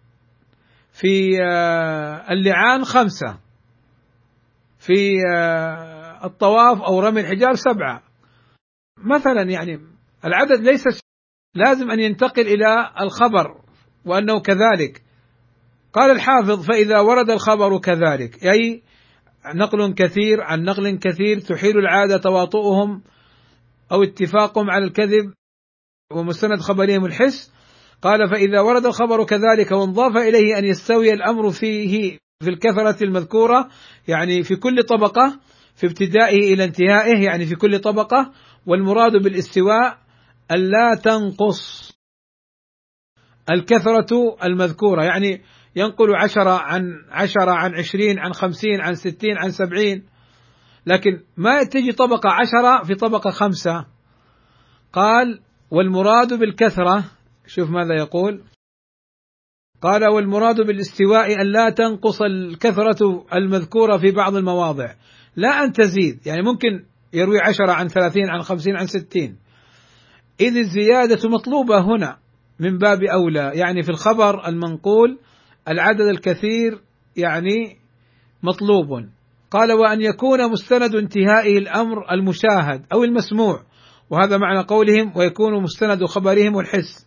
في 0.92 1.42
آه، 1.42 2.32
اللعان 2.32 2.84
خمسة 2.84 3.38
في 4.78 5.16
آه، 5.36 6.26
الطواف 6.26 6.82
أو 6.82 7.00
رمي 7.00 7.20
الحجاب 7.20 7.54
سبعة. 7.54 8.02
مثلا 8.98 9.42
يعني 9.42 9.80
العدد 10.24 10.60
ليس 10.60 10.84
لازم 11.54 11.90
أن 11.90 12.00
ينتقل 12.00 12.46
إلى 12.46 12.90
الخبر 13.00 13.60
وأنه 14.04 14.40
كذلك. 14.40 15.05
قال 15.96 16.10
الحافظ 16.10 16.66
فإذا 16.66 17.00
ورد 17.00 17.30
الخبر 17.30 17.78
كذلك. 17.78 18.44
أي 18.44 18.82
نقل 19.54 19.94
كثير 19.94 20.42
عن 20.42 20.62
نقل 20.62 20.98
كثير 20.98 21.40
تحيل 21.40 21.78
العادة 21.78 22.16
تواطؤهم 22.16 23.02
أو 23.92 24.02
اتفاقهم 24.02 24.70
على 24.70 24.84
الكذب 24.84 25.32
ومستند 26.12 26.60
خبرهم 26.60 27.04
الحس. 27.04 27.52
قال 28.02 28.28
فإذا 28.28 28.60
ورد 28.60 28.86
الخبر 28.86 29.24
كذلك 29.24 29.72
وانضاف 29.72 30.16
إليه 30.16 30.58
أن 30.58 30.64
يستوي 30.64 31.12
الأمر 31.12 31.50
فيه 31.50 32.18
في 32.42 32.50
الكثرة 32.50 33.04
المذكورة 33.04 33.68
يعني 34.08 34.42
في 34.42 34.56
كل 34.56 34.82
طبقة 34.82 35.40
في 35.74 35.86
ابتدائه 35.86 36.54
إلى 36.54 36.64
انتهائه 36.64 37.24
يعني 37.24 37.46
في 37.46 37.54
كل 37.54 37.78
طبقة 37.78 38.32
والمراد 38.66 39.12
بالاستواء 39.12 39.98
ألا 40.50 40.94
تنقص 40.94 41.92
الكثرة 43.50 44.36
المذكورة. 44.44 45.04
يعني 45.04 45.42
ينقل 45.76 46.16
عشرة 46.16 46.50
عن 46.50 47.04
عشرة 47.10 47.50
عن 47.50 47.74
عشرين 47.74 48.18
عن 48.18 48.32
خمسين 48.32 48.80
عن 48.80 48.94
ستين 48.94 49.38
عن 49.38 49.50
سبعين. 49.50 50.02
لكن 50.86 51.20
ما 51.36 51.64
تجي 51.64 51.92
طبقة 51.92 52.30
عشرة 52.30 52.84
في 52.84 52.94
طبقة 52.94 53.30
خمسة. 53.30 53.86
قال 54.92 55.40
والمراد 55.70 56.34
بالكثرة 56.34 57.04
شوف 57.46 57.70
ماذا 57.70 57.94
يقول. 57.94 58.42
قال 59.82 60.08
والمراد 60.08 60.60
بالاستواء 60.60 61.40
أن 61.40 61.46
لا 61.46 61.70
تنقص 61.70 62.22
الكثرة 62.22 63.26
المذكورة 63.34 63.96
في 63.96 64.10
بعض 64.10 64.36
المواضع. 64.36 64.94
لا 65.36 65.64
أن 65.64 65.72
تزيد 65.72 66.26
يعني 66.26 66.42
ممكن 66.42 66.84
يروي 67.12 67.40
عشرة 67.40 67.72
عن 67.72 67.88
ثلاثين 67.88 68.30
عن 68.30 68.42
خمسين 68.42 68.76
عن 68.76 68.86
ستين. 68.86 69.36
إذ 70.40 70.56
الزيادة 70.56 71.28
مطلوبة 71.28 71.80
هنا 71.80 72.18
من 72.60 72.78
باب 72.78 73.02
أولى 73.02 73.52
يعني 73.54 73.82
في 73.82 73.88
الخبر 73.88 74.48
المنقول 74.48 75.18
العدد 75.68 76.00
الكثير 76.00 76.80
يعني 77.16 77.76
مطلوب. 78.42 79.08
قال 79.50 79.72
وأن 79.72 80.00
يكون 80.00 80.50
مستند 80.50 80.94
انتهائه 80.94 81.58
الأمر 81.58 82.12
المشاهد 82.12 82.86
أو 82.92 83.04
المسموع 83.04 83.62
وهذا 84.10 84.36
معنى 84.36 84.60
قولهم 84.60 85.12
ويكون 85.16 85.62
مستند 85.62 86.04
خبرهم 86.04 86.58
الحس. 86.58 87.06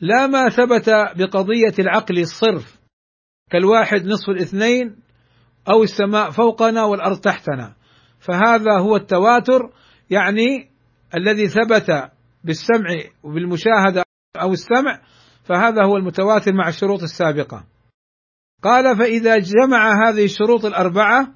لا 0.00 0.26
ما 0.26 0.48
ثبت 0.48 0.90
بقضية 1.16 1.74
العقل 1.78 2.18
الصرف 2.18 2.80
كالواحد 3.50 4.06
نصف 4.06 4.30
الاثنين 4.30 4.96
أو 5.70 5.82
السماء 5.82 6.30
فوقنا 6.30 6.84
والأرض 6.84 7.20
تحتنا. 7.20 7.74
فهذا 8.18 8.78
هو 8.78 8.96
التواتر 8.96 9.70
يعني 10.10 10.70
الذي 11.16 11.48
ثبت 11.48 12.10
بالسمع 12.44 12.88
وبالمشاهدة 13.22 14.02
أو 14.42 14.52
السمع 14.52 15.00
فهذا 15.44 15.84
هو 15.84 15.96
المتواتر 15.96 16.52
مع 16.52 16.68
الشروط 16.68 17.02
السابقة. 17.02 17.64
قال 18.62 18.98
فإذا 18.98 19.38
جمع 19.38 20.08
هذه 20.08 20.24
الشروط 20.24 20.64
الأربعة 20.64 21.34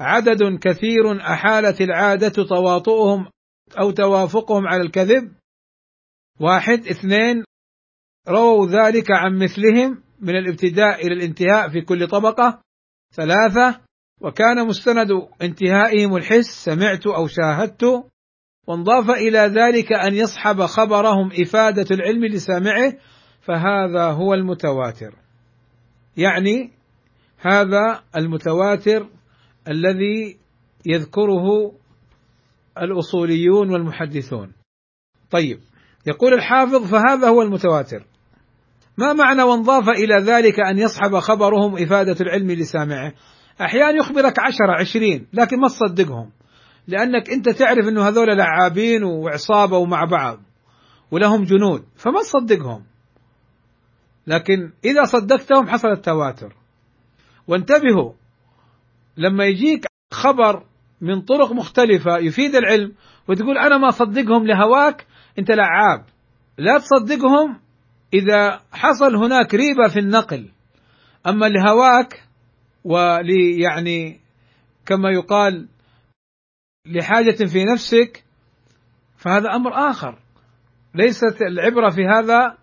عدد 0.00 0.58
كثير 0.60 1.20
أحالت 1.20 1.80
العادة 1.80 2.44
تواطؤهم 2.44 3.26
أو 3.80 3.90
توافقهم 3.90 4.66
على 4.66 4.82
الكذب. 4.82 5.32
واحد. 6.40 6.86
اثنين. 6.86 7.44
رووا 8.28 8.66
ذلك 8.66 9.06
عن 9.10 9.38
مثلهم 9.38 10.02
من 10.20 10.36
الابتداء 10.36 11.06
إلى 11.06 11.14
الانتهاء 11.14 11.68
في 11.68 11.80
كل 11.80 12.08
طبقة. 12.08 12.62
ثلاثة. 13.14 13.80
وكان 14.20 14.66
مستند 14.66 15.08
انتهائهم 15.42 16.16
الحس 16.16 16.64
سمعت 16.64 17.06
أو 17.06 17.26
شاهدت. 17.26 17.84
وانضاف 18.66 19.10
إلى 19.10 19.38
ذلك 19.38 19.92
أن 19.92 20.14
يصحب 20.14 20.62
خبرهم 20.62 21.30
إفادة 21.40 21.86
العلم 21.90 22.24
لسامعه 22.24 22.92
فهذا 23.40 24.04
هو 24.04 24.34
المتواتر. 24.34 25.27
يعني 26.18 26.70
هذا 27.38 28.02
المتواتر 28.16 29.08
الذي 29.68 30.38
يذكره 30.86 31.72
الأصوليون 32.82 33.70
والمحدثون. 33.70 34.52
طيب 35.30 35.58
يقول 36.06 36.34
الحافظ 36.34 36.90
فهذا 36.90 37.28
هو 37.28 37.42
المتواتر. 37.42 38.04
ما 38.98 39.12
معنى 39.12 39.42
وانضاف 39.42 39.88
إلى 39.88 40.14
ذلك 40.32 40.60
أن 40.60 40.78
يصحب 40.78 41.18
خبرهم 41.18 41.82
إفادة 41.82 42.16
العلم 42.20 42.50
لسامعه؟ 42.50 43.12
أحيانا 43.60 43.98
يخبرك 43.98 44.38
عشرة 44.38 44.80
عشرين 44.80 45.26
لكن 45.32 45.60
ما 45.60 45.68
تصدقهم 45.68 46.30
لأنك 46.86 47.30
أنت 47.30 47.48
تعرف 47.48 47.88
إنه 47.88 48.08
هذول 48.08 48.26
لعابين 48.38 49.04
وعصابة 49.04 49.76
ومع 49.78 50.04
بعض 50.04 50.38
ولهم 51.10 51.44
جنود 51.44 51.84
فما 51.96 52.20
تصدقهم 52.20 52.84
لكن 54.28 54.72
إذا 54.84 55.04
صدقتهم 55.04 55.68
حصل 55.68 55.88
التواتر. 55.88 56.54
وانتبهوا 57.46 58.12
لما 59.16 59.44
يجيك 59.44 59.86
خبر 60.12 60.64
من 61.00 61.20
طرق 61.20 61.52
مختلفة 61.52 62.18
يفيد 62.18 62.54
العلم 62.54 62.92
وتقول 63.28 63.58
أنا 63.58 63.78
ما 63.78 63.88
أصدقهم 63.88 64.46
لهواك 64.46 65.06
أنت 65.38 65.50
لعاب. 65.50 66.04
لا 66.58 66.78
تصدقهم 66.78 67.60
إذا 68.14 68.60
حصل 68.72 69.16
هناك 69.16 69.54
ريبة 69.54 69.88
في 69.88 69.98
النقل. 69.98 70.48
أما 71.26 71.46
لهواك 71.46 72.22
ولي 72.84 73.60
يعني 73.60 74.20
كما 74.86 75.10
يقال 75.10 75.68
لحاجة 76.86 77.44
في 77.44 77.64
نفسك 77.64 78.24
فهذا 79.16 79.54
أمر 79.54 79.90
آخر. 79.90 80.18
ليست 80.94 81.42
العبرة 81.42 81.90
في 81.90 82.06
هذا 82.06 82.58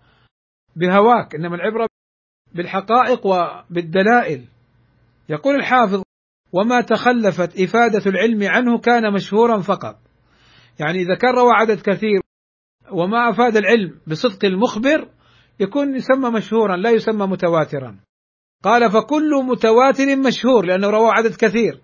بهواك 0.76 1.34
إنما 1.34 1.54
العبرة 1.54 1.88
بالحقائق 2.54 3.26
وبالدلائل. 3.26 4.44
يقول 5.28 5.54
الحافظ 5.54 6.02
وما 6.52 6.80
تخلفت 6.80 7.60
إفادة 7.60 8.10
العلم 8.10 8.42
عنه 8.42 8.78
كان 8.78 9.12
مشهورا 9.12 9.60
فقط. 9.60 9.98
يعني 10.80 10.98
إذا 10.98 11.14
كان 11.14 11.34
روى 11.34 11.52
عدد 11.52 11.80
كثير 11.80 12.20
وما 12.92 13.30
أفاد 13.30 13.56
العلم 13.56 14.00
بصدق 14.06 14.44
المخبر 14.44 15.08
يكون 15.60 15.96
يسمى 15.96 16.30
مشهورا 16.30 16.76
لا 16.76 16.90
يسمى 16.90 17.26
متواترا. 17.26 18.00
قال 18.64 18.90
فكل 18.90 19.30
متواتر 19.44 20.16
مشهور 20.16 20.66
لأنه 20.66 20.90
روى 20.90 21.10
عدد 21.10 21.34
كثير 21.34 21.80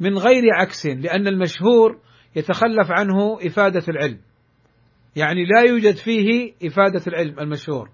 من 0.00 0.18
غير 0.18 0.42
عكس 0.54 0.86
لأن 0.86 1.26
المشهور 1.26 2.00
يتخلف 2.36 2.90
عنه 2.90 3.38
إفادة 3.46 3.82
العلم. 3.88 4.20
يعني 5.16 5.44
لا 5.44 5.60
يوجد 5.60 5.96
فيه 5.96 6.52
إفادة 6.62 7.02
العلم 7.06 7.40
المشهور. 7.40 7.90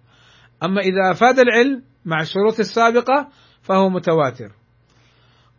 أما 0.63 0.81
إذا 0.81 1.11
أفاد 1.11 1.39
العلم 1.39 1.83
مع 2.05 2.21
الشروط 2.21 2.59
السابقة 2.59 3.29
فهو 3.63 3.89
متواتر. 3.89 4.53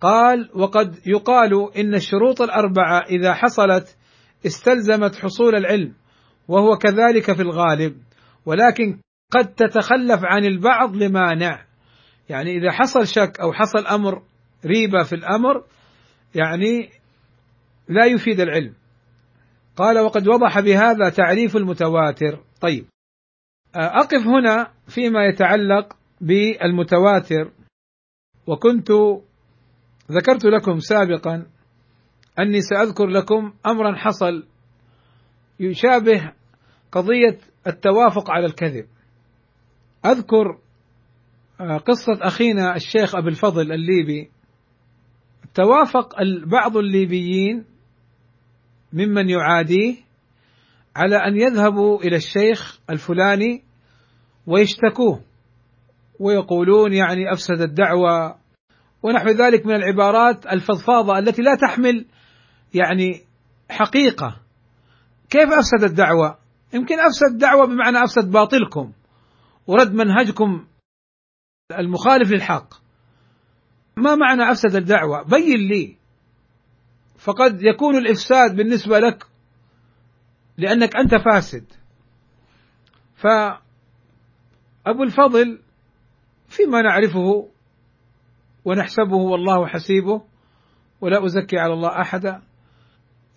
قال 0.02 0.50
وقد 0.54 1.00
يقال 1.06 1.78
إن 1.78 1.96
الشروط 1.96 2.42
الأربعة 2.42 3.00
إذا 3.10 3.34
حصلت 3.34 3.98
استلزمت 4.46 5.16
حصول 5.16 5.56
العلم 5.56 5.94
وهو 6.48 6.78
كذلك 6.78 7.34
في 7.34 7.42
الغالب 7.42 7.98
ولكن 8.46 9.00
قد 9.32 9.54
تتخلف 9.54 10.20
عن 10.24 10.46
البعض 10.46 10.96
لمانع. 10.96 11.66
يعني 12.30 12.58
إذا 12.58 12.72
حصل 12.72 13.08
شك 13.08 13.40
أو 13.40 13.54
حصل 13.54 13.88
أمر 13.88 14.22
ريبة 14.66 15.04
في 15.04 15.16
الأمر 15.16 15.64
يعني 16.36 16.90
لا 17.88 18.06
يفيد 18.06 18.40
العلم. 18.40 18.74
قال 19.76 20.00
وقد 20.00 20.28
وضح 20.28 20.60
بهذا 20.60 21.10
تعريف 21.10 21.56
المتواتر. 21.56 22.40
طيب 22.62 22.86
أقف 23.76 24.28
هنا 24.28 24.72
فيما 24.88 25.26
يتعلق 25.26 25.98
بالمتواتر. 26.22 27.52
وكنت 28.48 28.92
ذكرت 30.12 30.46
لكم 30.46 30.80
سابقا 30.80 31.46
أني 32.40 32.62
سأذكر 32.62 33.06
لكم 33.06 33.54
امرا 33.68 33.96
حصل 33.96 34.48
يشابه 35.60 36.34
قضية 36.92 37.38
التوافق 37.68 38.32
على 38.32 38.46
الكذب. 38.46 38.86
أذكر 40.06 40.60
آه، 41.62 41.78
قصة 41.78 42.20
أخينا 42.22 42.76
الشيخ 42.76 43.16
ابي 43.16 43.30
الفضل 43.30 43.72
الليبي. 43.72 44.32
توافق 45.54 46.16
بعض 46.46 46.78
الليبيين 46.78 47.66
ممن 48.94 49.30
يعاديه 49.30 49.96
على 50.96 51.16
أن 51.16 51.38
يذهبوا 51.38 52.02
إلى 52.02 52.16
الشيخ 52.16 52.80
الفلاني 52.90 53.64
ويشتكوه 54.48 55.22
ويقولون 56.20 56.94
يعني 56.94 57.34
أفسد 57.34 57.62
الدعوة 57.62 58.36
ونحو 59.04 59.28
ذلك 59.28 59.66
من 59.66 59.76
العبارات 59.76 60.46
الفضفاضة 60.46 61.20
التي 61.20 61.42
لا 61.42 61.56
تحمل 61.56 62.06
يعني 62.74 63.22
حقيقة 63.70 64.38
كيف 65.30 65.50
أفسد 65.50 65.84
الدعوة؟ 65.84 66.38
يمكن 66.74 66.96
أفسد 67.00 67.38
دعوة 67.38 67.68
بمعنى 67.68 68.04
أفسد 68.04 68.32
باطلكم 68.32 68.92
ورد 69.68 69.94
منهجكم 69.94 70.66
المخالف 71.80 72.32
للحق 72.32 72.74
ما 73.98 74.16
معنى 74.16 74.52
أفسد 74.52 74.76
الدعوة؟ 74.76 75.24
بين 75.24 75.58
لي 75.58 75.96
فقد 77.20 77.62
يكون 77.62 77.98
الإفساد 77.98 78.56
بالنسبة 78.56 79.00
لك 79.00 79.31
لأنك 80.58 80.96
أنت 80.96 81.16
فاسد. 81.16 81.66
فأبو 83.16 85.04
الفضل 85.04 85.60
فيما 86.50 86.82
نعرفه 86.82 87.50
ونحسبه 88.66 89.16
والله 89.16 89.68
حسيبه 89.68 90.22
ولا 91.02 91.26
أزكي 91.26 91.58
على 91.58 91.74
الله 91.74 92.02
أحدا 92.02 92.42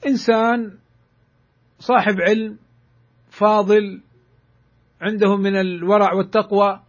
إنسان 0.07 0.79
صاحب 1.79 2.21
علم 2.21 2.59
فاضل 3.31 4.01
عنده 5.01 5.37
من 5.37 5.57
الورع 5.57 6.13
والتقوى 6.13 6.81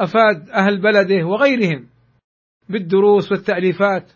أفاد 0.00 0.50
أهل 0.50 0.80
بلده 0.80 1.26
وغيرهم 1.26 1.88
بالدروس 2.68 3.32
والتأليفات 3.32 4.12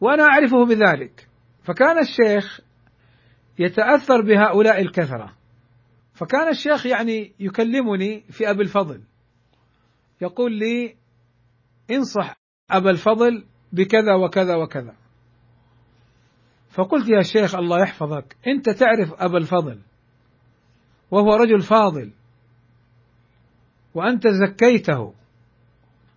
وأنا 0.00 0.22
أعرفه 0.22 0.64
بذلك. 0.64 1.28
فكان 1.64 1.98
الشيخ 1.98 2.60
يتأثر 3.58 4.20
بهؤلاء 4.20 4.80
الكثرة. 4.80 5.32
فكان 6.14 6.48
الشيخ 6.48 6.86
يعني 6.86 7.32
يكلمني 7.40 8.20
في 8.30 8.50
أبي 8.50 8.62
الفضل. 8.62 9.02
يقول 10.20 10.52
لي 10.52 10.96
انصح 11.90 12.34
أبا 12.70 12.90
الفضل 12.90 13.44
بكذا 13.72 14.14
وكذا 14.14 14.56
وكذا. 14.56 14.94
فقلت 16.70 17.08
يا 17.08 17.22
شيخ 17.22 17.54
الله 17.54 17.82
يحفظك 17.82 18.36
أنت 18.46 18.70
تعرف 18.70 19.12
أبا 19.12 19.38
الفضل 19.38 19.78
وهو 21.10 21.34
رجل 21.34 21.60
فاضل 21.60 22.12
وأنت 23.94 24.28
زكيته. 24.28 25.14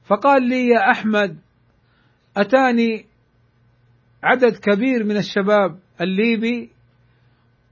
فقال 0.06 0.50
لي 0.50 0.68
يا 0.68 0.92
أحمد 0.92 1.38
أتاني 2.38 3.06
عدد 4.24 4.58
كبير 4.58 5.04
من 5.04 5.18
الشباب 5.18 5.80
الليبي 6.02 6.70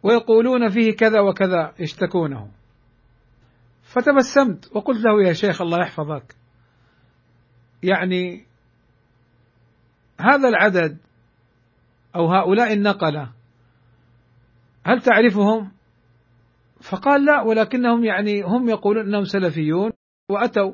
ويقولون 0.04 0.70
فيه 0.70 0.96
كذا 0.96 1.22
وكذا 1.22 1.74
يشتكونه. 1.80 2.52
فتبسمت 3.82 4.76
وقلت 4.76 5.06
له 5.06 5.24
يا 5.28 5.34
شيخ 5.34 5.62
الله 5.62 5.80
يحفظك. 5.80 6.36
يعني 7.84 8.46
هذا 10.20 10.50
العدد 10.50 10.98
أو 12.16 12.28
هؤلاء 12.28 12.74
النقلة 12.74 13.32
هل 14.86 15.02
تعرفهم؟ 15.02 15.72
فقال 16.82 17.26
لا 17.26 17.42
ولكنهم 17.42 18.04
يعني 18.04 18.42
هم 18.44 18.70
يقولون 18.70 19.06
إنهم 19.06 19.24
سلفيون 19.24 19.92
وأتوا. 20.30 20.74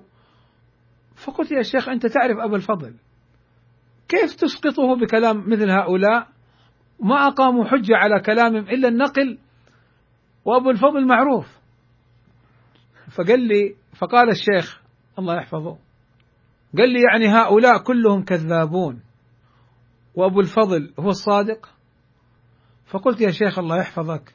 فقلت 1.15 1.51
يا 1.51 1.61
شيخ 1.61 1.89
أنت 1.89 2.05
تعرف 2.05 2.37
ابا 2.37 2.55
الفضل 2.55 2.95
كيف 4.07 4.35
تسقطه 4.35 4.95
بكلام 4.95 5.49
مثل 5.49 5.69
هؤلاء؟ 5.69 6.32
ما 6.99 7.27
أقاموا 7.27 7.65
حجة 7.65 7.95
على 7.95 8.19
كلامهم 8.19 8.69
إلا 8.69 8.87
النقل 8.87 9.37
وأبو 10.45 10.69
الفضل 10.69 11.07
معروف 11.07 11.47
فقال 13.15 13.39
لي 13.39 13.75
فقال 13.99 14.29
الشيخ 14.29 14.81
الله 15.19 15.35
يحفظه 15.35 15.77
قال 16.77 16.89
لي 16.89 17.01
يعني 17.11 17.27
هؤلاء 17.27 17.83
كلهم 17.83 18.23
كذابون 18.23 19.01
وأبو 20.15 20.39
الفضل 20.39 20.93
هو 20.99 21.09
الصادق؟ 21.09 21.69
فقلت 22.85 23.21
يا 23.21 23.31
شيخ 23.31 23.59
الله 23.59 23.77
يحفظك 23.77 24.33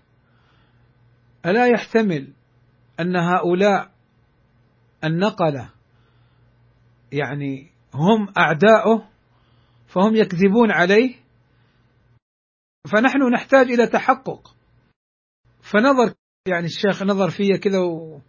ألا 1.47 1.67
يحتمل 1.67 2.33
أن 3.01 3.17
هؤلاء 3.17 3.91
النقلة 5.05 5.71
يعني 7.13 7.71
هم 7.95 8.29
أعداؤه 8.39 9.09
فهم 9.87 10.17
يكذبون 10.17 10.71
عليه؟ 10.71 11.15
فنحن 12.93 13.33
نحتاج 13.33 13.71
إلى 13.71 13.87
تحقق. 13.87 14.55
فنظر 15.63 16.15
يعني 16.49 16.67
الشيخ 16.67 17.03
نظر 17.03 17.31
في 17.31 17.59
كذا 17.59 17.79
و... 17.79 18.21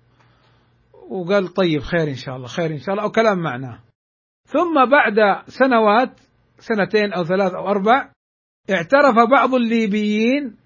وقال 1.09 1.47
طيب 1.47 1.81
خير 1.81 2.07
إن 2.07 2.15
شاء 2.15 2.35
الله 2.35 2.47
خير 2.47 2.71
إن 2.71 2.79
شاء 2.79 2.91
الله 2.91 3.03
أو 3.03 3.11
كلام 3.11 3.39
معناه. 3.39 3.79
ثم 4.45 4.89
بعد 4.91 5.43
سنوات 5.47 6.19
سنتين 6.59 7.13
أو 7.13 7.23
ثلاث 7.23 7.53
أو 7.53 7.67
أربع 7.67 8.11
اعترف 8.69 9.15
بعض 9.31 9.55
الليبيين 9.55 10.57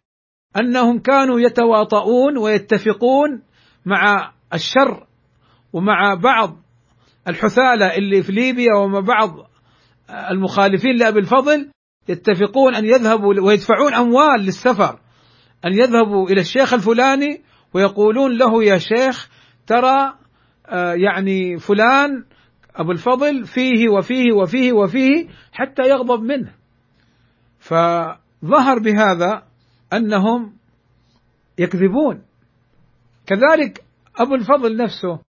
أنهم 0.57 0.99
كانوا 0.99 1.39
يتواطؤون 1.39 2.37
ويتفقون 2.37 3.41
مع 3.85 4.33
الشر 4.53 5.07
ومع 5.73 6.13
بعض 6.13 6.57
الحثالة 7.27 7.97
اللي 7.97 8.23
في 8.23 8.31
ليبيا 8.31 8.73
ومع 8.75 8.99
بعض 8.99 9.29
المخالفين 10.09 10.95
لأبي 10.95 11.19
الفضل 11.19 11.71
يتفقون 12.07 12.75
أن 12.75 12.85
يذهبوا 12.85 13.41
ويدفعون 13.41 13.93
أموال 13.93 14.41
للسفر 14.41 14.99
أن 15.65 15.73
يذهبوا 15.73 16.29
إلى 16.29 16.41
الشيخ 16.41 16.73
الفلاني 16.73 17.41
ويقولون 17.73 18.37
له 18.37 18.63
يا 18.63 18.77
شيخ 18.77 19.29
ترى 19.67 20.13
آه، 20.67 20.93
يعني 20.93 21.57
فلان 21.57 22.25
أبو 22.75 22.91
الفضل 22.91 23.45
فيه 23.45 23.89
وفيه 23.89 24.33
وفيه 24.33 24.73
وفيه 24.73 25.27
حتى 25.51 25.81
يغضب 25.81 26.23
منه. 26.23 26.53
فظهر 27.59 28.79
بهذا 28.79 29.43
أنهم 29.93 30.53
يكذبون. 31.59 32.23
كذلك 33.25 33.83
أبو 34.17 34.35
الفضل 34.35 34.77
نفسه 34.77 35.19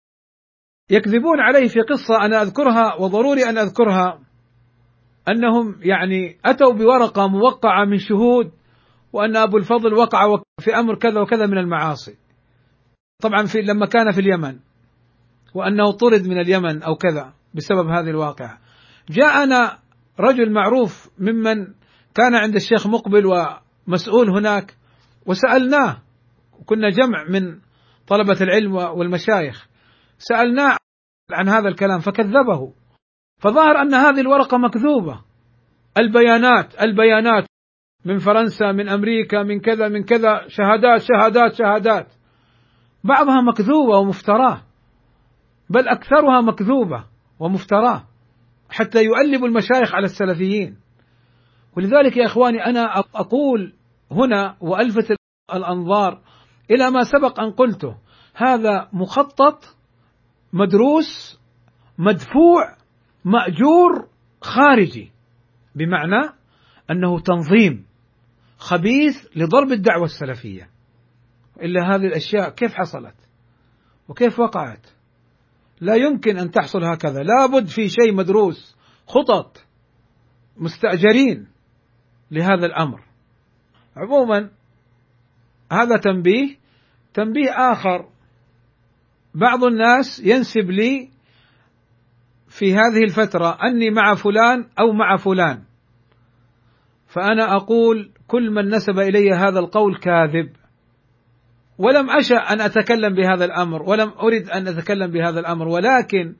يكذبون 0.90 1.40
عليه 1.40 1.68
في 1.68 1.80
قصة 1.80 2.26
أنا 2.26 2.42
أذكرها 2.42 2.94
وضروري 2.94 3.48
أن 3.48 3.58
أذكرها. 3.58 4.23
أنهم 5.28 5.76
يعني 5.82 6.36
أتوا 6.44 6.72
بورقة 6.72 7.28
موقعة 7.28 7.84
من 7.84 7.98
شهود 7.98 8.52
وأن 9.12 9.36
أبو 9.36 9.56
الفضل 9.56 9.94
وقع 9.94 10.42
في 10.60 10.76
أمر 10.78 10.98
كذا 10.98 11.20
وكذا 11.20 11.46
من 11.46 11.58
المعاصي. 11.58 12.16
طبعا 13.22 13.46
في 13.46 13.62
لما 13.62 13.86
كان 13.86 14.12
في 14.12 14.20
اليمن 14.20 14.58
وأنه 15.54 15.92
طرد 15.92 16.26
من 16.26 16.40
اليمن 16.40 16.82
أو 16.82 16.94
كذا 16.94 17.32
بسبب 17.54 17.88
هذه 17.88 18.10
الواقعة. 18.10 18.58
جاءنا 19.10 19.78
رجل 20.20 20.52
معروف 20.52 21.10
ممن 21.18 21.66
كان 22.14 22.34
عند 22.34 22.54
الشيخ 22.54 22.86
مقبل 22.86 23.26
ومسؤول 23.26 24.30
هناك 24.30 24.76
وسألناه 25.26 26.02
كنا 26.66 26.90
جمع 26.90 27.24
من 27.30 27.58
طلبة 28.06 28.36
العلم 28.40 28.74
والمشايخ 28.74 29.68
سألناه 30.18 30.76
عن 31.32 31.48
هذا 31.48 31.68
الكلام 31.68 31.98
فكذبه. 32.00 32.72
فظهر 33.44 33.82
أن 33.82 33.94
هذه 33.94 34.20
الورقة 34.20 34.58
مكذوبة. 34.58 35.20
البيانات 35.98 36.82
البيانات. 36.82 37.46
من 38.04 38.18
فرنسا 38.18 38.72
من 38.72 38.88
أمريكا 38.88 39.42
من 39.42 39.60
كذا 39.60 39.88
من 39.88 40.02
كذا. 40.02 40.48
شهادات 40.48 41.00
شهادات 41.02 41.54
شهادات. 41.54 42.06
بعضها 43.04 43.40
مكذوبة 43.40 43.98
ومفتراه. 43.98 44.62
بل 45.70 45.88
أكثرها 45.88 46.40
مكذوبة 46.40 47.04
ومفتراه. 47.38 48.04
حتى 48.70 49.04
يؤلب 49.04 49.44
المشايخ 49.44 49.94
على 49.94 50.04
السلفيين. 50.04 50.76
ولذلك 51.76 52.16
يا 52.16 52.26
إخواني 52.26 52.66
أنا 52.66 52.98
أقول 53.14 53.72
هنا 54.10 54.56
وألفت 54.60 55.16
الأنظار 55.54 56.20
إلى 56.70 56.90
ما 56.90 57.02
سبق 57.02 57.40
أن 57.40 57.50
قلته. 57.50 57.96
هذا 58.34 58.88
مخطط 58.92 59.76
مدروس 60.52 61.40
مدفوع 61.98 62.83
مأجور 63.24 64.08
خارجي 64.40 65.12
بمعنى 65.74 66.32
أنه 66.90 67.20
تنظيم 67.20 67.86
خبيث 68.58 69.26
لضرب 69.36 69.72
الدعوة 69.72 70.04
السلفية. 70.04 70.70
إلا 71.62 71.94
هذه 71.94 72.06
الأشياء 72.06 72.50
كيف 72.50 72.74
حصلت؟ 72.74 73.14
وكيف 74.08 74.40
وقعت؟ 74.40 74.86
لا 75.80 75.94
يمكن 75.94 76.38
أن 76.38 76.50
تحصل 76.50 76.84
هكذا. 76.84 77.22
لابد 77.22 77.66
في 77.66 77.88
شيء 77.88 78.14
مدروس 78.14 78.76
خطط 79.06 79.64
مستأجرين 80.56 81.46
لهذا 82.30 82.66
الأمر. 82.66 83.04
عموما 83.96 84.50
هذا 85.72 85.96
تنبيه 85.96 86.56
تنبيه 87.14 87.50
آخر. 87.50 88.08
بعض 89.34 89.64
الناس 89.64 90.20
ينسب 90.20 90.70
لي 90.70 91.13
في 92.58 92.74
هذه 92.74 93.04
الفترة 93.04 93.58
أني 93.62 93.90
مع 93.90 94.14
فلان 94.14 94.66
أو 94.78 94.92
مع 94.92 95.16
فلان. 95.16 95.62
فأنا 97.06 97.56
أقول 97.56 98.10
كل 98.26 98.50
من 98.50 98.68
نسب 98.68 98.98
إلي 98.98 99.32
هذا 99.32 99.58
القول 99.58 99.96
كاذب. 99.96 100.50
ولم 101.78 102.10
أشأ 102.10 102.36
أن 102.36 102.60
أتكلم 102.60 103.14
بهذا 103.14 103.44
الأمر 103.44 103.82
ولم 103.82 104.08
أرد 104.08 104.48
أن 104.48 104.68
أتكلم 104.68 105.10
بهذا 105.10 105.40
الأمر 105.40 105.68
ولكن 105.68 106.34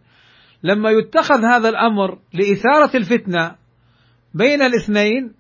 لما 0.63 0.91
يتخذ 0.91 1.45
هذا 1.45 1.69
الأمر 1.69 2.19
لإثارة 2.33 2.97
الفتنة 2.97 3.57
بين 4.35 4.63
الاثنين 4.63 5.35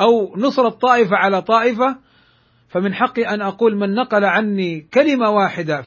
أو 0.00 0.36
نصرة 0.36 0.68
طائفة 0.68 1.16
على 1.16 1.42
طائفة 1.42 1.98
فمن 2.68 2.94
حقي 2.94 3.22
أن 3.22 3.42
أقول 3.42 3.76
من 3.76 3.94
نقل 3.94 4.24
عني 4.24 4.80
كلمة 4.80 5.30
واحدة 5.30 5.86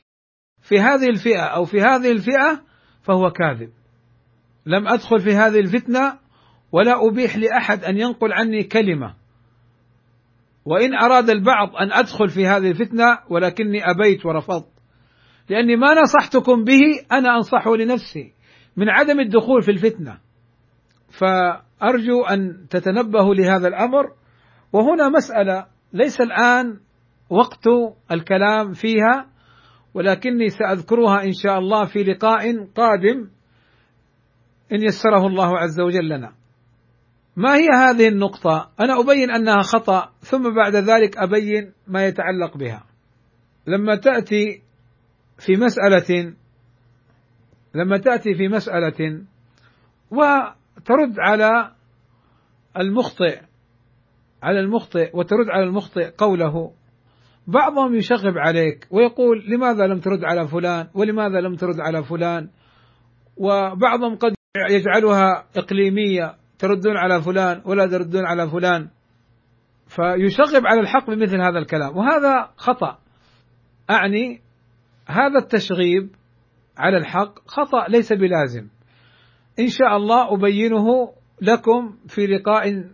في 0.61 0.79
هذه 0.79 1.09
الفئة 1.09 1.43
أو 1.43 1.65
في 1.65 1.81
هذه 1.81 2.11
الفئة 2.11 2.61
فهو 3.03 3.31
كاذب. 3.31 3.78
لم 4.69 4.87
أدخل 4.87 5.19
في 5.19 5.33
هذه 5.35 5.59
الفتنة 5.59 6.13
ولا 6.71 7.07
أبيح 7.07 7.37
لأحد 7.37 7.83
أن 7.83 7.97
ينقل 7.97 8.33
عني 8.33 8.63
كلمة. 8.63 9.13
وإن 10.65 10.93
أراد 10.93 11.29
البعض 11.29 11.75
أن 11.75 11.91
أدخل 11.91 12.29
في 12.29 12.47
هذه 12.47 12.71
الفتنة 12.71 13.17
ولكني 13.29 13.89
أبيت 13.91 14.25
ورفضت. 14.25 14.71
لأني 15.49 15.75
ما 15.75 15.87
نصحتكم 16.01 16.63
به 16.63 16.81
أنا 17.11 17.35
أنصحه 17.35 17.75
لنفسي 17.75 18.33
من 18.77 18.89
عدم 18.89 19.19
الدخول 19.19 19.61
في 19.61 19.71
الفتنة. 19.71 20.17
فأرجو 21.19 22.23
أن 22.23 22.67
تتنبهوا 22.69 23.35
لهذا 23.35 23.67
الأمر. 23.67 24.05
وهنا 24.73 25.09
مسألة 25.09 25.65
ليس 25.93 26.21
الآن 26.21 26.79
وقت 27.29 27.67
الكلام 28.11 28.73
فيها 28.73 29.25
ولكني 29.93 30.49
سأذكرها 30.49 31.23
إن 31.23 31.33
شاء 31.43 31.59
الله 31.59 31.85
في 31.85 32.03
لقاء 32.03 32.65
قادم. 32.75 33.29
إن 34.71 34.83
يسره 34.83 35.27
الله 35.27 35.57
عز 35.57 35.79
وجل 35.79 36.09
لنا. 36.09 36.33
ما 37.35 37.55
هي 37.55 37.67
هذه 37.67 38.07
النقطة؟ 38.07 38.71
أنا 38.79 38.99
أبين 38.99 39.31
أنها 39.31 39.61
خطأ 39.61 40.09
ثم 40.19 40.55
بعد 40.55 40.75
ذلك 40.75 41.17
أبين 41.17 41.73
ما 41.87 42.05
يتعلق 42.05 42.57
بها. 42.57 42.83
لما 43.67 43.95
تأتي 43.95 44.61
في 45.39 45.55
مسألة 45.55 46.33
لما 47.75 47.97
تأتي 47.97 48.35
في 48.35 48.47
مسألة 48.47 49.23
وترد 50.11 51.19
على 51.19 51.71
المخطئ 52.77 53.39
على 54.43 54.59
المخطئ 54.59 55.17
وترد 55.17 55.49
على 55.49 55.63
المخطئ 55.63 56.11
قوله 56.17 56.71
بعضهم 57.47 57.95
يشغب 57.95 58.37
عليك 58.37 58.87
ويقول 58.91 59.45
لماذا 59.47 59.87
لم 59.87 59.99
ترد 59.99 60.23
على 60.23 60.47
فلان 60.47 60.87
ولماذا 60.93 61.41
لم 61.41 61.55
ترد 61.55 61.79
على 61.79 62.03
فلان 62.03 62.49
وبعضهم 63.37 64.15
قد 64.15 64.38
يجعلها 64.57 65.45
إقليمية 65.57 66.35
تردون 66.59 66.97
على 66.97 67.21
فلان 67.21 67.61
ولا 67.65 67.85
تردون 67.87 68.25
على 68.25 68.49
فلان. 68.49 68.89
فيشغب 69.87 70.65
على 70.65 70.81
الحق 70.81 71.09
بمثل 71.09 71.41
هذا 71.41 71.59
الكلام. 71.59 71.97
وهذا 71.97 72.51
خطأ. 72.57 72.99
أعني 73.89 74.41
هذا 75.07 75.37
التشغيب 75.41 76.09
على 76.77 76.97
الحق 76.97 77.39
خطأ 77.47 77.87
ليس 77.89 78.13
بلازم. 78.13 78.67
إن 79.59 79.67
شاء 79.67 79.97
الله 79.97 80.33
أبينه 80.33 81.13
لكم 81.41 81.97
في 82.07 82.27
لقاء 82.27 82.89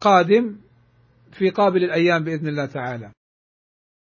قادم 0.00 0.56
في 1.32 1.50
قابل 1.50 1.84
الأيام 1.84 2.24
بإذن 2.24 2.48
الله 2.48 2.66
تعالى. 2.66 3.12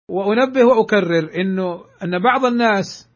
وأنبه 0.10 0.64
وأكرر 0.64 1.30
أنه 1.38 1.84
أن 2.04 2.24
بعض 2.24 2.46
الناس 2.46 3.10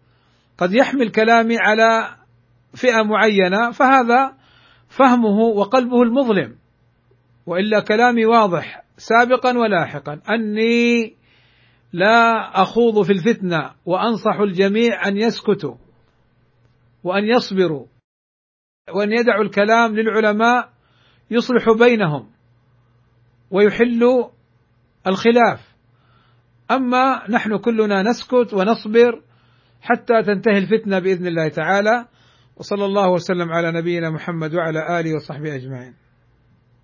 قد 0.58 0.74
يحمل 0.74 1.12
كلامي 1.12 1.58
على 1.60 2.16
فئة 2.76 3.02
معينة 3.02 3.72
فهذا 3.72 4.34
فهمه 4.88 5.40
وقلبه 5.40 6.02
المظلم. 6.04 6.56
وإلا 7.46 7.80
كلامي 7.80 8.26
واضح 8.26 8.84
سابقا 8.98 9.58
ولاحقا. 9.58 10.22
أني 10.30 11.16
لا 11.94 12.50
أخوض 12.62 13.06
في 13.06 13.12
الفتنة 13.12 13.72
وأنصح 13.86 14.40
الجميع 14.40 15.08
أن 15.08 15.18
يسكتوا 15.18 15.76
وأن 17.04 17.24
يصبروا 17.24 17.86
وأن 18.94 19.12
يدعوا 19.12 19.44
الكلام 19.44 19.96
للعلماء 19.96 20.70
يصلح 21.32 21.72
بينهم 21.80 22.30
ويحل 23.52 24.30
الخلاف. 25.08 25.76
أما 26.72 27.32
نحن 27.32 27.58
كلنا 27.58 28.04
نسكت 28.04 28.54
ونصبر 28.54 29.22
حتى 29.82 30.24
تنتهي 30.24 30.58
الفتنة 30.58 31.00
بإذن 31.00 31.28
الله 31.28 31.48
تعالى. 31.48 32.06
وصلى 32.58 32.86
الله 32.86 33.10
وسلم 33.10 33.52
على 33.52 33.72
نبينا 33.72 34.10
محمد 34.10 34.56
وعلى 34.56 35.00
آله 35.00 35.16
وصحبه 35.16 35.56
أجمعين. 35.56 35.94